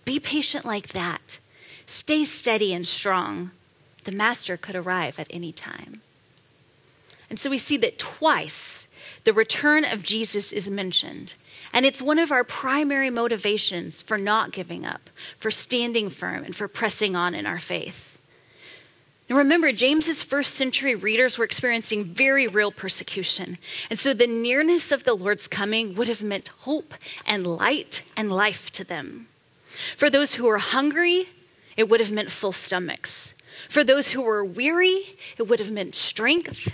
Be 0.04 0.20
patient 0.20 0.64
like 0.64 0.88
that. 0.88 1.38
Stay 1.86 2.24
steady 2.24 2.72
and 2.72 2.86
strong 2.86 3.50
the 4.04 4.12
master 4.12 4.56
could 4.56 4.76
arrive 4.76 5.18
at 5.18 5.28
any 5.30 5.52
time. 5.52 6.00
And 7.30 7.38
so 7.38 7.50
we 7.50 7.58
see 7.58 7.76
that 7.78 7.98
twice 7.98 8.86
the 9.24 9.32
return 9.32 9.84
of 9.84 10.02
Jesus 10.02 10.52
is 10.52 10.68
mentioned. 10.68 11.34
And 11.72 11.86
it's 11.86 12.02
one 12.02 12.18
of 12.18 12.32
our 12.32 12.44
primary 12.44 13.10
motivations 13.10 14.02
for 14.02 14.18
not 14.18 14.52
giving 14.52 14.84
up, 14.84 15.08
for 15.38 15.50
standing 15.50 16.10
firm, 16.10 16.44
and 16.44 16.54
for 16.54 16.68
pressing 16.68 17.16
on 17.16 17.34
in 17.34 17.46
our 17.46 17.58
faith. 17.58 18.11
Now 19.32 19.38
remember, 19.38 19.72
James's 19.72 20.22
first 20.22 20.52
century 20.56 20.94
readers 20.94 21.38
were 21.38 21.44
experiencing 21.46 22.04
very 22.04 22.46
real 22.46 22.70
persecution. 22.70 23.56
And 23.88 23.98
so 23.98 24.12
the 24.12 24.26
nearness 24.26 24.92
of 24.92 25.04
the 25.04 25.14
Lord's 25.14 25.48
coming 25.48 25.94
would 25.94 26.06
have 26.06 26.22
meant 26.22 26.48
hope 26.48 26.92
and 27.24 27.46
light 27.46 28.02
and 28.14 28.30
life 28.30 28.70
to 28.72 28.84
them. 28.84 29.28
For 29.96 30.10
those 30.10 30.34
who 30.34 30.44
were 30.44 30.58
hungry, 30.58 31.30
it 31.78 31.88
would 31.88 32.00
have 32.00 32.12
meant 32.12 32.30
full 32.30 32.52
stomachs. 32.52 33.32
For 33.70 33.82
those 33.82 34.10
who 34.10 34.20
were 34.20 34.44
weary, 34.44 35.16
it 35.38 35.48
would 35.48 35.60
have 35.60 35.70
meant 35.70 35.94
strength. 35.94 36.70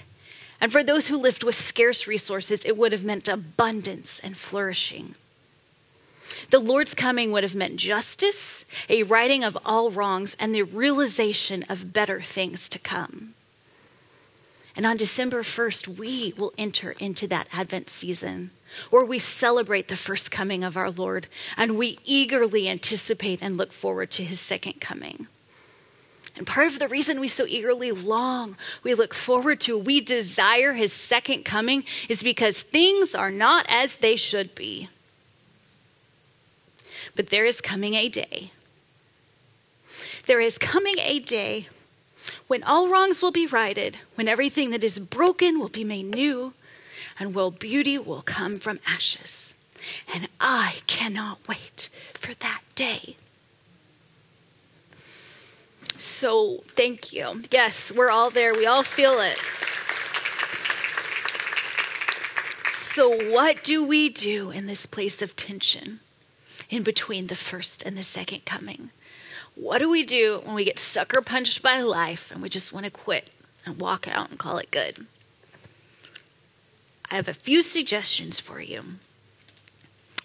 And 0.61 0.73
for 0.73 0.83
those 0.83 1.07
who 1.07 1.17
lived 1.17 1.45
with 1.45 1.55
scarce 1.55 2.09
resources, 2.09 2.65
it 2.65 2.77
would 2.77 2.91
have 2.91 3.05
meant 3.05 3.29
abundance 3.29 4.19
and 4.19 4.37
flourishing. 4.37 5.15
The 6.51 6.59
Lord's 6.59 6.95
coming 6.95 7.31
would 7.33 7.43
have 7.43 7.55
meant 7.55 7.77
justice, 7.77 8.65
a 8.89 9.03
righting 9.03 9.45
of 9.45 9.59
all 9.65 9.91
wrongs, 9.91 10.37
and 10.41 10.55
the 10.55 10.63
realization 10.63 11.65
of 11.69 11.93
better 11.93 12.21
things 12.21 12.69
to 12.71 12.79
come. 12.79 13.35
And 14.77 14.87
on 14.87 14.97
December 14.97 15.43
1st, 15.43 15.99
we 15.99 16.35
will 16.37 16.53
enter 16.57 16.93
into 17.01 17.27
that 17.27 17.49
Advent 17.53 17.89
season 17.89 18.53
where 18.91 19.05
we 19.05 19.19
celebrate 19.19 19.89
the 19.89 19.97
first 19.97 20.31
coming 20.31 20.63
of 20.63 20.77
our 20.77 20.91
Lord 20.91 21.27
and 21.57 21.77
we 21.77 21.99
eagerly 22.05 22.69
anticipate 22.69 23.43
and 23.43 23.57
look 23.57 23.73
forward 23.73 24.11
to 24.13 24.25
his 24.25 24.39
second 24.39 24.81
coming. 24.81 25.27
And 26.37 26.47
part 26.47 26.69
of 26.69 26.79
the 26.79 26.87
reason 26.87 27.19
we 27.19 27.27
so 27.27 27.45
eagerly 27.47 27.91
long, 27.91 28.57
we 28.85 28.95
look 28.95 29.15
forward 29.15 29.59
to, 29.63 29.77
we 29.77 30.01
desire 30.01 30.75
his 30.75 30.93
second 30.93 31.45
coming 31.45 31.83
is 32.09 32.23
because 32.23 32.63
things 32.63 33.17
are 33.17 33.33
not 33.33 33.67
as 33.69 33.97
they 33.97 34.15
should 34.15 34.55
be. 34.55 34.89
But 37.19 37.31
there 37.31 37.45
is 37.45 37.61
coming 37.61 37.95
a 37.95 38.09
day. 38.09 38.53
There 40.27 40.39
is 40.39 40.57
coming 40.57 41.01
a 41.01 41.19
day 41.19 41.67
when 42.47 42.63
all 42.63 42.89
wrongs 42.89 43.21
will 43.21 43.33
be 43.33 43.45
righted, 43.45 43.99
when 44.15 44.29
everything 44.29 44.71
that 44.71 44.85
is 44.85 45.01
broken 45.01 45.59
will 45.59 45.69
be 45.69 45.83
made 45.83 46.15
new, 46.15 46.53
and 47.19 47.35
when 47.35 47.51
beauty 47.51 47.99
will 47.99 48.23
come 48.23 48.57
from 48.59 48.79
ashes. 48.87 49.53
And 50.15 50.29
I 50.41 50.77
cannot 50.87 51.41
wait 51.49 51.89
for 52.15 52.35
that 52.35 52.61
day. 52.77 53.17
So 55.99 56.63
thank 56.67 57.13
you. 57.13 57.43
Yes, 57.51 57.91
we're 57.91 58.11
all 58.11 58.31
there. 58.31 58.55
We 58.55 58.65
all 58.65 58.85
feel 58.85 59.19
it. 59.19 59.39
So, 62.73 63.33
what 63.33 63.65
do 63.65 63.85
we 63.85 64.09
do 64.09 64.53
in 64.53 64.67
this 64.67 64.87
place 64.87 65.21
of 65.21 65.35
tension 65.35 65.99
in 66.71 66.83
between 66.83 67.27
the 67.27 67.37
first 67.37 67.83
and 67.83 67.97
the 67.97 68.03
second 68.03 68.45
coming? 68.45 68.91
What 69.55 69.79
do 69.79 69.91
we 69.91 70.05
do 70.05 70.41
when 70.45 70.55
we 70.55 70.65
get 70.65 70.79
sucker 70.79 71.21
punched 71.21 71.63
by 71.63 71.81
life 71.81 72.31
and 72.31 72.41
we 72.41 72.49
just 72.49 72.73
want 72.73 72.85
to 72.85 72.91
quit 72.91 73.31
and 73.67 73.81
walk 73.81 74.07
out 74.07 74.31
and 74.31 74.39
call 74.39 74.59
it 74.59 74.71
good? 74.71 75.07
I 77.11 77.17
have 77.17 77.29
a 77.29 77.35
few 77.35 77.63
suggestions 77.63 78.39
for 78.39 78.61
you. 78.61 78.83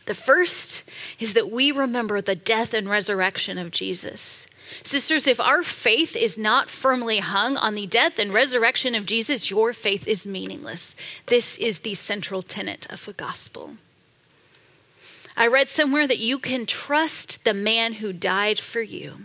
The 0.05 0.13
first 0.13 0.89
is 1.17 1.33
that 1.33 1.49
we 1.49 1.71
remember 1.71 2.21
the 2.21 2.35
death 2.35 2.73
and 2.73 2.89
resurrection 2.89 3.57
of 3.57 3.71
Jesus. 3.71 4.45
Sisters, 4.83 5.27
if 5.27 5.39
our 5.39 5.63
faith 5.63 6.15
is 6.15 6.37
not 6.37 6.69
firmly 6.69 7.19
hung 7.19 7.57
on 7.57 7.75
the 7.75 7.87
death 7.87 8.19
and 8.19 8.33
resurrection 8.33 8.95
of 8.95 9.05
Jesus, 9.05 9.49
your 9.49 9.71
faith 9.71 10.07
is 10.07 10.25
meaningless. 10.25 10.95
This 11.27 11.57
is 11.57 11.79
the 11.79 11.93
central 11.93 12.41
tenet 12.41 12.91
of 12.91 13.05
the 13.05 13.13
gospel. 13.13 13.77
I 15.35 15.47
read 15.47 15.69
somewhere 15.69 16.07
that 16.07 16.19
you 16.19 16.37
can 16.37 16.65
trust 16.65 17.43
the 17.43 17.53
man 17.53 17.93
who 17.93 18.13
died 18.13 18.59
for 18.59 18.81
you. 18.81 19.15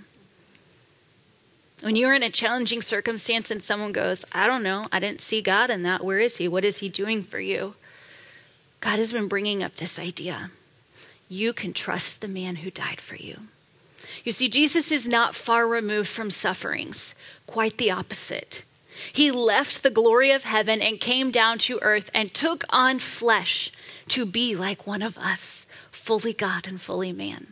When 1.81 1.97
you're 1.97 2.15
in 2.15 2.23
a 2.23 2.31
challenging 2.31 2.83
circumstance 2.83 3.51
and 3.51 3.63
someone 3.63 3.93
goes, 3.93 4.25
I 4.33 4.47
don't 4.47 4.63
know, 4.63 4.89
I 4.91 4.99
didn't 4.99 5.21
see 5.21 5.41
God 5.43 5.71
in 5.71 5.83
that. 5.83 6.05
Where 6.05 6.19
is 6.19 6.39
He? 6.39 6.49
What 6.49 6.65
is 6.65 6.79
He 6.79 6.89
doing 6.89 7.23
for 7.23 7.39
you? 7.39 7.75
God 8.81 8.99
has 8.99 9.13
been 9.13 9.29
bringing 9.29 9.63
up 9.63 9.77
this 9.77 9.99
idea. 9.99 10.51
You 11.29 11.53
can 11.53 11.73
trust 11.73 12.21
the 12.21 12.29
man 12.29 12.57
who 12.57 12.71
died 12.71 13.01
for 13.01 13.17
you. 13.17 13.43
You 14.25 14.33
see, 14.33 14.49
Jesus 14.49 14.91
is 14.91 15.07
not 15.07 15.35
far 15.35 15.69
removed 15.69 16.09
from 16.09 16.31
sufferings, 16.31 17.15
quite 17.47 17.79
the 17.79 17.91
opposite. 17.91 18.65
He 19.13 19.31
left 19.31 19.83
the 19.83 19.91
glory 19.91 20.31
of 20.31 20.45
heaven 20.45 20.81
and 20.81 20.99
came 20.99 21.31
down 21.31 21.59
to 21.59 21.79
earth 21.83 22.11
and 22.15 22.33
took 22.33 22.65
on 22.71 22.99
flesh 22.99 23.71
to 24.09 24.27
be 24.27 24.57
like 24.57 24.87
one 24.87 25.03
of 25.03 25.19
us, 25.19 25.67
fully 26.09 26.33
God 26.33 26.67
and 26.67 26.81
fully 26.81 27.13
man. 27.13 27.49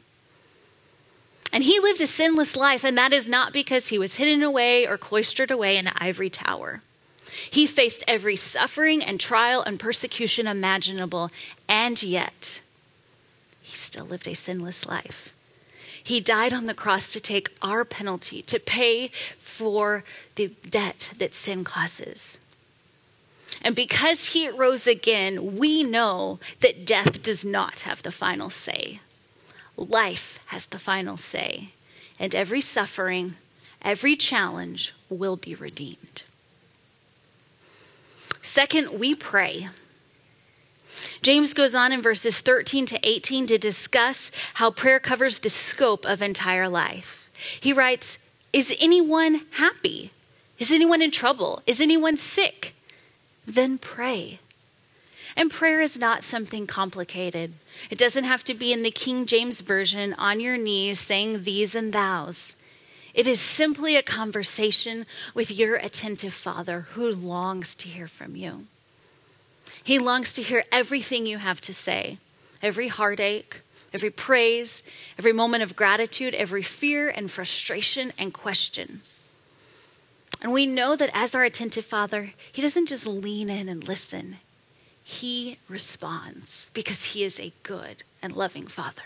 And 1.52 1.62
he 1.64 1.78
lived 1.78 2.00
a 2.00 2.06
sinless 2.06 2.56
life, 2.56 2.84
and 2.84 2.96
that 2.96 3.12
is 3.12 3.28
not 3.28 3.52
because 3.52 3.88
he 3.88 3.98
was 3.98 4.16
hidden 4.16 4.42
away 4.42 4.86
or 4.86 4.96
cloistered 4.96 5.50
away 5.50 5.76
in 5.76 5.86
an 5.86 5.92
ivory 5.98 6.30
tower. 6.30 6.80
He 7.50 7.66
faced 7.66 8.02
every 8.08 8.34
suffering 8.34 9.02
and 9.02 9.20
trial 9.20 9.60
and 9.60 9.78
persecution 9.78 10.46
imaginable, 10.46 11.30
and 11.68 12.02
yet 12.02 12.62
he 13.60 13.76
still 13.76 14.06
lived 14.06 14.26
a 14.26 14.34
sinless 14.34 14.86
life. 14.86 15.34
He 16.02 16.18
died 16.18 16.54
on 16.54 16.64
the 16.64 16.72
cross 16.72 17.12
to 17.12 17.20
take 17.20 17.50
our 17.60 17.84
penalty, 17.84 18.40
to 18.40 18.58
pay 18.58 19.08
for 19.36 20.02
the 20.36 20.52
debt 20.66 21.12
that 21.18 21.34
sin 21.34 21.62
causes. 21.62 22.38
And 23.62 23.74
because 23.74 24.28
he 24.28 24.48
rose 24.48 24.86
again, 24.86 25.56
we 25.56 25.82
know 25.82 26.38
that 26.60 26.86
death 26.86 27.22
does 27.22 27.44
not 27.44 27.80
have 27.80 28.02
the 28.02 28.12
final 28.12 28.50
say. 28.50 29.00
Life 29.76 30.40
has 30.46 30.66
the 30.66 30.78
final 30.78 31.16
say. 31.16 31.70
And 32.18 32.34
every 32.34 32.60
suffering, 32.60 33.34
every 33.82 34.16
challenge 34.16 34.94
will 35.08 35.36
be 35.36 35.54
redeemed. 35.54 36.22
Second, 38.42 38.98
we 38.98 39.14
pray. 39.14 39.68
James 41.20 41.52
goes 41.52 41.74
on 41.74 41.92
in 41.92 42.00
verses 42.00 42.40
13 42.40 42.86
to 42.86 43.00
18 43.02 43.48
to 43.48 43.58
discuss 43.58 44.30
how 44.54 44.70
prayer 44.70 45.00
covers 45.00 45.40
the 45.40 45.50
scope 45.50 46.06
of 46.06 46.22
entire 46.22 46.68
life. 46.68 47.28
He 47.60 47.72
writes, 47.72 48.18
Is 48.52 48.74
anyone 48.80 49.40
happy? 49.52 50.12
Is 50.58 50.70
anyone 50.70 51.02
in 51.02 51.10
trouble? 51.10 51.62
Is 51.66 51.80
anyone 51.80 52.16
sick? 52.16 52.75
Then 53.46 53.78
pray. 53.78 54.40
And 55.36 55.50
prayer 55.50 55.80
is 55.80 55.98
not 55.98 56.24
something 56.24 56.66
complicated. 56.66 57.52
It 57.90 57.98
doesn't 57.98 58.24
have 58.24 58.42
to 58.44 58.54
be 58.54 58.72
in 58.72 58.82
the 58.82 58.90
King 58.90 59.26
James 59.26 59.60
Version 59.60 60.14
on 60.14 60.40
your 60.40 60.56
knees 60.56 60.98
saying 60.98 61.42
thees 61.42 61.74
and 61.74 61.92
thous. 61.92 62.56
It 63.12 63.26
is 63.26 63.40
simply 63.40 63.96
a 63.96 64.02
conversation 64.02 65.06
with 65.34 65.50
your 65.50 65.76
attentive 65.76 66.34
Father 66.34 66.86
who 66.92 67.10
longs 67.10 67.74
to 67.76 67.88
hear 67.88 68.08
from 68.08 68.36
you. 68.36 68.66
He 69.82 69.98
longs 69.98 70.34
to 70.34 70.42
hear 70.42 70.64
everything 70.72 71.26
you 71.26 71.38
have 71.38 71.60
to 71.62 71.72
say, 71.72 72.18
every 72.62 72.88
heartache, 72.88 73.60
every 73.92 74.10
praise, 74.10 74.82
every 75.18 75.32
moment 75.32 75.62
of 75.62 75.76
gratitude, 75.76 76.34
every 76.34 76.62
fear 76.62 77.08
and 77.08 77.30
frustration 77.30 78.12
and 78.18 78.34
question. 78.34 79.00
And 80.40 80.52
we 80.52 80.66
know 80.66 80.96
that 80.96 81.10
as 81.12 81.34
our 81.34 81.44
attentive 81.44 81.84
Father, 81.84 82.32
He 82.52 82.62
doesn't 82.62 82.88
just 82.88 83.06
lean 83.06 83.48
in 83.48 83.68
and 83.68 83.86
listen, 83.86 84.36
He 85.02 85.58
responds 85.68 86.70
because 86.74 87.06
He 87.06 87.24
is 87.24 87.40
a 87.40 87.52
good 87.62 88.02
and 88.22 88.34
loving 88.36 88.66
Father. 88.66 89.02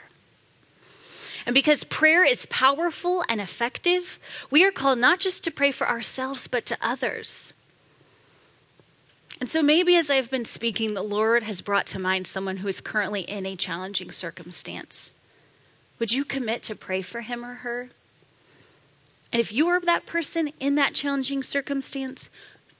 And 1.46 1.54
because 1.54 1.84
prayer 1.84 2.24
is 2.24 2.46
powerful 2.46 3.24
and 3.28 3.40
effective, 3.40 4.18
we 4.50 4.64
are 4.64 4.70
called 4.70 4.98
not 4.98 5.20
just 5.20 5.42
to 5.44 5.50
pray 5.50 5.70
for 5.70 5.88
ourselves, 5.88 6.48
but 6.48 6.66
to 6.66 6.76
others. 6.82 7.54
And 9.40 9.48
so 9.48 9.62
maybe 9.62 9.96
as 9.96 10.10
I've 10.10 10.30
been 10.30 10.44
speaking, 10.44 10.92
the 10.92 11.02
Lord 11.02 11.44
has 11.44 11.62
brought 11.62 11.86
to 11.86 11.98
mind 11.98 12.26
someone 12.26 12.58
who 12.58 12.68
is 12.68 12.82
currently 12.82 13.22
in 13.22 13.46
a 13.46 13.56
challenging 13.56 14.10
circumstance. 14.10 15.12
Would 15.98 16.12
you 16.12 16.24
commit 16.24 16.62
to 16.64 16.74
pray 16.74 17.00
for 17.00 17.22
him 17.22 17.44
or 17.44 17.54
her? 17.54 17.88
And 19.32 19.40
if 19.40 19.52
you 19.52 19.68
are 19.68 19.80
that 19.80 20.06
person 20.06 20.50
in 20.58 20.74
that 20.74 20.94
challenging 20.94 21.42
circumstance, 21.42 22.30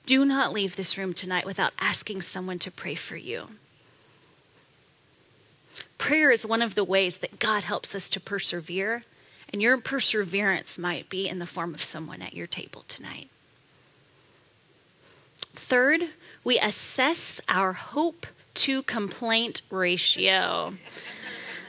do 0.06 0.24
not 0.24 0.52
leave 0.52 0.76
this 0.76 0.98
room 0.98 1.14
tonight 1.14 1.46
without 1.46 1.72
asking 1.80 2.22
someone 2.22 2.58
to 2.60 2.70
pray 2.70 2.94
for 2.94 3.16
you. 3.16 3.50
Prayer 5.98 6.30
is 6.30 6.46
one 6.46 6.62
of 6.62 6.74
the 6.74 6.82
ways 6.82 7.18
that 7.18 7.38
God 7.38 7.62
helps 7.62 7.94
us 7.94 8.08
to 8.08 8.20
persevere, 8.20 9.04
and 9.52 9.60
your 9.60 9.78
perseverance 9.78 10.78
might 10.78 11.08
be 11.08 11.28
in 11.28 11.38
the 11.38 11.46
form 11.46 11.74
of 11.74 11.82
someone 11.82 12.22
at 12.22 12.34
your 12.34 12.46
table 12.46 12.84
tonight. 12.88 13.28
Third, 15.52 16.04
we 16.42 16.58
assess 16.58 17.40
our 17.48 17.74
hope 17.74 18.26
to 18.54 18.82
complaint 18.82 19.62
ratio. 19.70 20.74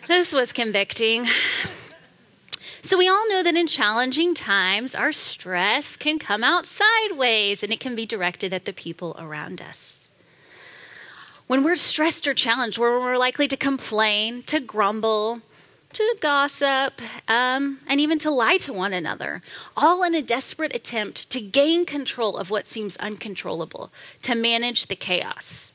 This 0.08 0.34
was 0.34 0.54
convicting. 0.54 1.28
So, 2.84 2.98
we 2.98 3.08
all 3.08 3.30
know 3.30 3.44
that 3.44 3.56
in 3.56 3.68
challenging 3.68 4.34
times, 4.34 4.96
our 4.96 5.12
stress 5.12 5.96
can 5.96 6.18
come 6.18 6.44
out 6.44 6.66
sideways 6.66 7.62
and 7.62 7.72
it 7.72 7.80
can 7.80 7.96
be 7.96 8.08
directed 8.08 8.54
at 8.54 8.66
the 8.66 8.74
people 8.74 9.16
around 9.20 9.62
us. 9.62 10.10
When 11.46 11.64
we're 11.64 11.76
stressed 11.76 12.26
or 12.28 12.34
challenged, 12.34 12.80
we're 12.80 12.98
more 12.98 13.18
likely 13.18 13.48
to 13.50 13.58
complain, 13.58 14.42
to 14.44 14.60
grumble, 14.60 15.42
to 15.94 16.18
gossip, 16.22 17.02
um, 17.28 17.80
and 17.88 18.00
even 18.00 18.18
to 18.20 18.32
lie 18.32 18.58
to 18.58 18.74
one 18.74 18.94
another, 18.94 19.42
all 19.78 20.02
in 20.02 20.16
a 20.16 20.22
desperate 20.22 20.74
attempt 20.74 21.30
to 21.30 21.42
gain 21.42 21.86
control 21.86 22.38
of 22.38 22.50
what 22.50 22.68
seems 22.68 22.98
uncontrollable, 22.98 23.92
to 24.24 24.34
manage 24.34 24.88
the 24.88 24.96
chaos. 24.96 25.71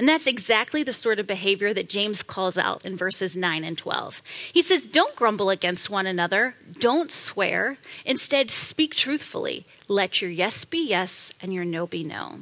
And 0.00 0.08
that's 0.08 0.26
exactly 0.26 0.82
the 0.82 0.94
sort 0.94 1.20
of 1.20 1.26
behavior 1.26 1.74
that 1.74 1.90
James 1.90 2.22
calls 2.22 2.56
out 2.56 2.86
in 2.86 2.96
verses 2.96 3.36
9 3.36 3.62
and 3.62 3.76
12. 3.76 4.22
He 4.50 4.62
says, 4.62 4.86
Don't 4.86 5.14
grumble 5.14 5.50
against 5.50 5.90
one 5.90 6.06
another, 6.06 6.54
don't 6.78 7.10
swear. 7.10 7.76
Instead, 8.06 8.50
speak 8.50 8.94
truthfully. 8.94 9.66
Let 9.88 10.22
your 10.22 10.30
yes 10.30 10.64
be 10.64 10.88
yes 10.88 11.34
and 11.42 11.52
your 11.52 11.66
no 11.66 11.86
be 11.86 12.02
no. 12.02 12.40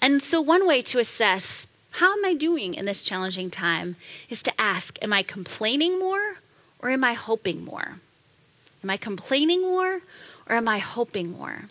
And 0.00 0.22
so, 0.22 0.40
one 0.40 0.66
way 0.66 0.80
to 0.80 0.98
assess 0.98 1.68
how 1.96 2.14
am 2.14 2.24
I 2.24 2.32
doing 2.32 2.72
in 2.72 2.86
this 2.86 3.02
challenging 3.02 3.50
time 3.50 3.96
is 4.30 4.42
to 4.44 4.58
ask, 4.58 4.98
Am 5.02 5.12
I 5.12 5.22
complaining 5.22 5.98
more 5.98 6.36
or 6.78 6.88
am 6.88 7.04
I 7.04 7.12
hoping 7.12 7.62
more? 7.62 8.00
Am 8.82 8.88
I 8.88 8.96
complaining 8.96 9.60
more 9.60 10.00
or 10.48 10.56
am 10.56 10.66
I 10.66 10.78
hoping 10.78 11.32
more? 11.32 11.64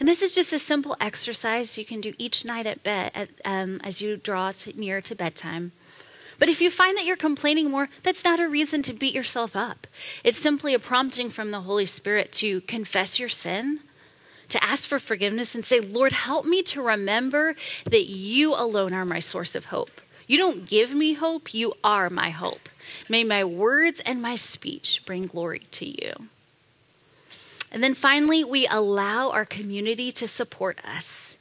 And 0.00 0.08
this 0.08 0.22
is 0.22 0.34
just 0.34 0.52
a 0.52 0.58
simple 0.58 0.96
exercise 0.98 1.78
you 1.78 1.84
can 1.84 2.00
do 2.00 2.14
each 2.18 2.44
night 2.44 2.66
at 2.66 2.82
bed 2.82 3.12
at, 3.14 3.28
um, 3.44 3.80
as 3.84 4.00
you 4.00 4.16
draw 4.16 4.50
to, 4.50 4.78
near 4.78 5.00
to 5.02 5.14
bedtime. 5.14 5.72
But 6.38 6.48
if 6.48 6.62
you 6.62 6.70
find 6.70 6.96
that 6.96 7.04
you're 7.04 7.16
complaining 7.16 7.70
more, 7.70 7.90
that's 8.02 8.24
not 8.24 8.40
a 8.40 8.48
reason 8.48 8.80
to 8.82 8.94
beat 8.94 9.14
yourself 9.14 9.54
up. 9.54 9.86
It's 10.24 10.38
simply 10.38 10.72
a 10.72 10.78
prompting 10.78 11.28
from 11.28 11.50
the 11.50 11.60
Holy 11.60 11.84
Spirit 11.84 12.32
to 12.32 12.62
confess 12.62 13.20
your 13.20 13.28
sin 13.28 13.80
to 14.50 14.62
ask 14.62 14.88
for 14.88 14.98
forgiveness 14.98 15.54
and 15.54 15.64
say, 15.64 15.80
Lord, 15.80 16.12
help 16.12 16.44
me 16.44 16.62
to 16.64 16.82
remember 16.82 17.54
that 17.84 18.08
you 18.08 18.54
alone 18.54 18.92
are 18.92 19.04
my 19.04 19.20
source 19.20 19.54
of 19.54 19.66
hope. 19.66 20.00
You 20.26 20.38
don't 20.38 20.66
give 20.66 20.94
me 20.94 21.14
hope, 21.14 21.54
you 21.54 21.74
are 21.82 22.10
my 22.10 22.30
hope. 22.30 22.68
May 23.08 23.24
my 23.24 23.44
words 23.44 24.00
and 24.00 24.20
my 24.20 24.36
speech 24.36 25.02
bring 25.06 25.22
glory 25.22 25.66
to 25.72 25.86
you. 25.86 26.28
And 27.72 27.82
then 27.84 27.94
finally, 27.94 28.42
we 28.42 28.66
allow 28.66 29.30
our 29.30 29.44
community 29.44 30.10
to 30.12 30.26
support 30.26 30.84
us. 30.84 31.36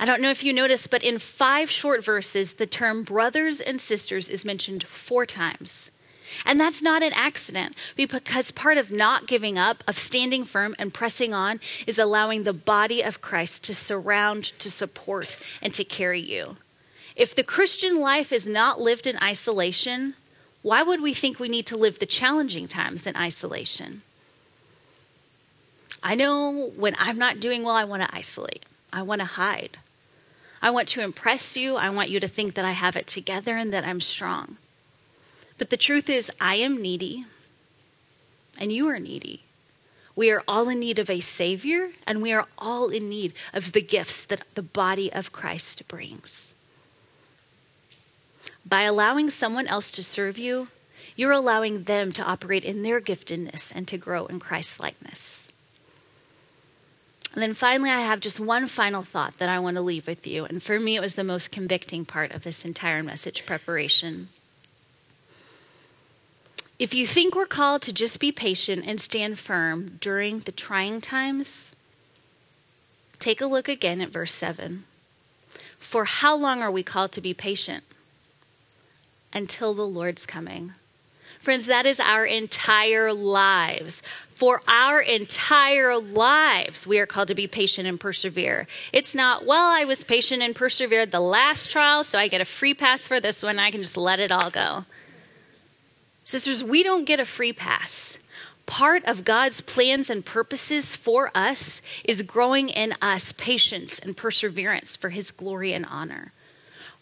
I 0.00 0.04
don't 0.04 0.22
know 0.22 0.30
if 0.30 0.44
you 0.44 0.52
noticed, 0.52 0.90
but 0.90 1.02
in 1.02 1.18
five 1.18 1.70
short 1.70 2.04
verses, 2.04 2.54
the 2.54 2.66
term 2.66 3.02
brothers 3.02 3.60
and 3.60 3.80
sisters 3.80 4.28
is 4.28 4.44
mentioned 4.44 4.84
four 4.84 5.26
times. 5.26 5.90
And 6.44 6.60
that's 6.60 6.82
not 6.82 7.02
an 7.02 7.12
accident 7.14 7.74
because 7.96 8.52
part 8.52 8.78
of 8.78 8.92
not 8.92 9.26
giving 9.26 9.58
up, 9.58 9.82
of 9.88 9.98
standing 9.98 10.44
firm 10.44 10.76
and 10.78 10.94
pressing 10.94 11.34
on, 11.34 11.58
is 11.86 11.98
allowing 11.98 12.44
the 12.44 12.52
body 12.52 13.02
of 13.02 13.20
Christ 13.20 13.64
to 13.64 13.74
surround, 13.74 14.44
to 14.58 14.70
support, 14.70 15.36
and 15.60 15.74
to 15.74 15.84
carry 15.84 16.20
you. 16.20 16.56
If 17.16 17.34
the 17.34 17.42
Christian 17.42 17.98
life 17.98 18.32
is 18.32 18.46
not 18.46 18.80
lived 18.80 19.06
in 19.06 19.18
isolation, 19.20 20.14
why 20.62 20.82
would 20.82 21.00
we 21.00 21.14
think 21.14 21.40
we 21.40 21.48
need 21.48 21.66
to 21.66 21.76
live 21.76 21.98
the 21.98 22.06
challenging 22.06 22.68
times 22.68 23.06
in 23.06 23.16
isolation? 23.16 24.02
I 26.02 26.14
know 26.14 26.70
when 26.76 26.94
I'm 26.98 27.18
not 27.18 27.40
doing 27.40 27.62
well, 27.64 27.74
I 27.74 27.84
want 27.84 28.02
to 28.02 28.14
isolate, 28.14 28.64
I 28.92 29.02
want 29.02 29.20
to 29.20 29.26
hide. 29.26 29.78
I 30.60 30.70
want 30.70 30.88
to 30.88 31.02
impress 31.02 31.56
you. 31.56 31.76
I 31.76 31.88
want 31.88 32.10
you 32.10 32.18
to 32.20 32.28
think 32.28 32.54
that 32.54 32.64
I 32.64 32.72
have 32.72 32.96
it 32.96 33.06
together 33.06 33.56
and 33.56 33.72
that 33.72 33.84
I'm 33.84 34.00
strong. 34.00 34.56
But 35.56 35.70
the 35.70 35.76
truth 35.76 36.08
is, 36.08 36.30
I 36.40 36.56
am 36.56 36.82
needy, 36.82 37.26
and 38.58 38.72
you 38.72 38.88
are 38.88 38.98
needy. 38.98 39.42
We 40.16 40.30
are 40.30 40.42
all 40.48 40.68
in 40.68 40.80
need 40.80 40.98
of 40.98 41.10
a 41.10 41.20
Savior, 41.20 41.90
and 42.06 42.20
we 42.20 42.32
are 42.32 42.46
all 42.58 42.88
in 42.88 43.08
need 43.08 43.34
of 43.52 43.72
the 43.72 43.80
gifts 43.80 44.24
that 44.26 44.42
the 44.54 44.62
body 44.62 45.12
of 45.12 45.32
Christ 45.32 45.86
brings. 45.86 46.54
By 48.66 48.82
allowing 48.82 49.30
someone 49.30 49.68
else 49.68 49.92
to 49.92 50.02
serve 50.02 50.36
you, 50.36 50.68
you're 51.14 51.32
allowing 51.32 51.84
them 51.84 52.12
to 52.12 52.22
operate 52.22 52.64
in 52.64 52.82
their 52.82 53.00
giftedness 53.00 53.72
and 53.74 53.86
to 53.88 53.96
grow 53.96 54.26
in 54.26 54.40
Christ's 54.40 54.80
likeness. 54.80 55.47
And 57.34 57.42
then 57.42 57.54
finally, 57.54 57.90
I 57.90 58.00
have 58.00 58.20
just 58.20 58.40
one 58.40 58.66
final 58.66 59.02
thought 59.02 59.38
that 59.38 59.48
I 59.48 59.58
want 59.58 59.76
to 59.76 59.82
leave 59.82 60.06
with 60.06 60.26
you. 60.26 60.44
And 60.44 60.62
for 60.62 60.80
me, 60.80 60.96
it 60.96 61.00
was 61.00 61.14
the 61.14 61.24
most 61.24 61.50
convicting 61.50 62.04
part 62.04 62.32
of 62.32 62.42
this 62.42 62.64
entire 62.64 63.02
message 63.02 63.44
preparation. 63.46 64.28
If 66.78 66.94
you 66.94 67.06
think 67.06 67.34
we're 67.34 67.46
called 67.46 67.82
to 67.82 67.92
just 67.92 68.20
be 68.20 68.32
patient 68.32 68.84
and 68.86 69.00
stand 69.00 69.38
firm 69.38 69.98
during 70.00 70.40
the 70.40 70.52
trying 70.52 71.00
times, 71.00 71.74
take 73.18 73.40
a 73.40 73.46
look 73.46 73.68
again 73.68 74.00
at 74.00 74.10
verse 74.10 74.32
7. 74.32 74.84
For 75.78 76.04
how 76.04 76.36
long 76.36 76.62
are 76.62 76.70
we 76.70 76.82
called 76.82 77.12
to 77.12 77.20
be 77.20 77.34
patient? 77.34 77.84
Until 79.32 79.74
the 79.74 79.86
Lord's 79.86 80.24
coming. 80.24 80.72
Friends, 81.38 81.66
that 81.66 81.86
is 81.86 82.00
our 82.00 82.24
entire 82.24 83.12
lives. 83.12 84.02
For 84.38 84.62
our 84.68 85.00
entire 85.00 85.98
lives, 85.98 86.86
we 86.86 87.00
are 87.00 87.06
called 87.06 87.26
to 87.26 87.34
be 87.34 87.48
patient 87.48 87.88
and 87.88 87.98
persevere. 87.98 88.68
It's 88.92 89.12
not, 89.12 89.44
well, 89.44 89.66
I 89.66 89.82
was 89.82 90.04
patient 90.04 90.42
and 90.42 90.54
persevered 90.54 91.10
the 91.10 91.18
last 91.18 91.72
trial, 91.72 92.04
so 92.04 92.20
I 92.20 92.28
get 92.28 92.40
a 92.40 92.44
free 92.44 92.72
pass 92.72 93.08
for 93.08 93.18
this 93.18 93.42
one. 93.42 93.58
I 93.58 93.72
can 93.72 93.82
just 93.82 93.96
let 93.96 94.20
it 94.20 94.30
all 94.30 94.48
go. 94.48 94.84
Sisters, 96.24 96.62
we 96.62 96.84
don't 96.84 97.04
get 97.04 97.18
a 97.18 97.24
free 97.24 97.52
pass. 97.52 98.16
Part 98.64 99.04
of 99.06 99.24
God's 99.24 99.60
plans 99.60 100.08
and 100.08 100.24
purposes 100.24 100.94
for 100.94 101.32
us 101.34 101.82
is 102.04 102.22
growing 102.22 102.68
in 102.68 102.94
us 103.02 103.32
patience 103.32 103.98
and 103.98 104.16
perseverance 104.16 104.94
for 104.94 105.08
His 105.08 105.32
glory 105.32 105.72
and 105.72 105.84
honor. 105.84 106.30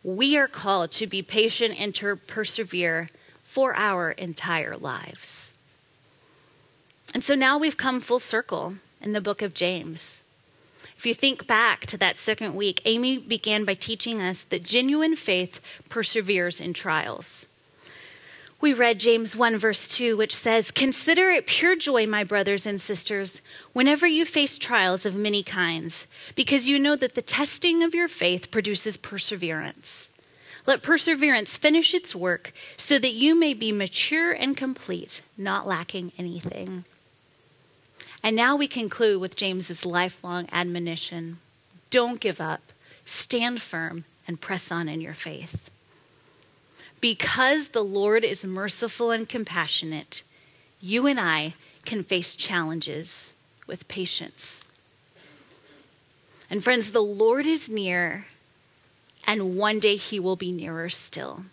We 0.03 0.39
are 0.39 0.49
called 0.49 0.91
to 0.93 1.07
be 1.07 1.21
patient 1.21 1.79
and 1.79 1.95
to 1.97 2.17
persevere 2.17 3.11
for 3.43 3.77
our 3.77 4.13
entire 4.13 4.79
lives. 4.79 5.46
And 7.17 7.25
so 7.25 7.35
now 7.35 7.57
we've 7.57 7.79
come 7.79 8.01
full 8.01 8.19
circle 8.19 8.75
in 9.01 9.15
the 9.15 9.23
book 9.23 9.41
of 9.41 9.55
James. 9.55 10.23
If 10.99 11.07
you 11.07 11.15
think 11.15 11.47
back 11.47 11.87
to 11.87 11.97
that 11.97 12.19
second 12.19 12.55
week, 12.55 12.83
Amy 12.85 13.17
began 13.17 13.65
by 13.65 13.73
teaching 13.73 14.21
us 14.21 14.45
that 14.45 14.63
genuine 14.63 15.17
faith 15.17 15.63
perseveres 15.89 16.61
in 16.61 16.75
trials 16.75 17.47
we 18.61 18.73
read 18.73 18.99
James 18.99 19.37
1, 19.37 19.59
verse 19.59 19.87
2, 19.87 20.17
which 20.17 20.35
says, 20.35 20.71
Consider 20.71 21.31
it 21.31 21.47
pure 21.47 21.77
joy, 21.77 22.07
my 22.07 22.25
brothers 22.25 22.67
and 22.67 22.81
sisters, 22.81 23.43
whenever 23.73 24.07
you 24.07 24.25
face 24.25 24.59
trials 24.59 25.05
of 25.05 25.15
many 25.15 25.43
kinds, 25.43 26.07
because 26.35 26.69
you 26.69 26.79
know 26.79 26.97
that 26.97 27.15
the 27.15 27.23
testing 27.23 27.85
of 27.85 27.95
your 27.95 28.09
faith 28.09 28.51
produces 28.51 28.97
perseverance. 28.97 30.09
Let 30.67 30.83
perseverance 30.83 31.57
finish 31.57 31.95
its 31.95 32.13
work, 32.13 32.53
so 32.77 32.99
that 32.99 33.15
you 33.15 33.39
may 33.39 33.55
be 33.55 33.71
mature 33.71 34.33
and 34.33 34.57
complete, 34.57 35.21
not 35.37 35.67
lacking 35.67 36.13
anything. 36.19 36.85
And 38.27 38.35
now 38.35 38.57
we 38.57 38.67
conclude 38.67 39.21
with 39.21 39.37
James's 39.37 39.87
lifelong 39.87 40.49
admonition 40.51 41.39
don't 41.91 42.19
give 42.19 42.41
up, 42.41 42.73
stand 43.05 43.63
firm, 43.63 44.05
and 44.27 44.41
press 44.41 44.73
on 44.73 44.89
in 44.89 45.01
your 45.01 45.15
faith. 45.15 45.71
Because 47.01 47.69
the 47.69 47.85
Lord 47.85 48.25
is 48.25 48.45
merciful 48.45 49.13
and 49.13 49.29
compassionate, 49.29 50.25
you 50.81 51.07
and 51.07 51.21
I 51.21 51.55
can 51.85 52.03
face 52.03 52.35
challenges 52.35 53.33
with 53.69 53.87
patience. 53.87 54.65
And 56.51 56.65
friends, 56.65 56.91
the 56.91 57.05
Lord 57.05 57.47
is 57.47 57.71
near, 57.71 58.27
and 59.25 59.57
one 59.57 59.79
day 59.79 59.95
he 59.95 60.19
will 60.19 60.35
be 60.35 60.51
nearer 60.51 60.89
still. 60.89 61.45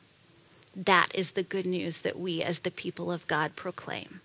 That 0.75 1.09
is 1.13 1.31
the 1.31 1.43
good 1.43 1.67
news 1.67 1.99
that 1.99 2.17
we, 2.17 2.41
as 2.41 2.61
the 2.61 2.71
people 2.71 3.11
of 3.11 3.27
God, 3.27 3.55
proclaim. 3.55 4.21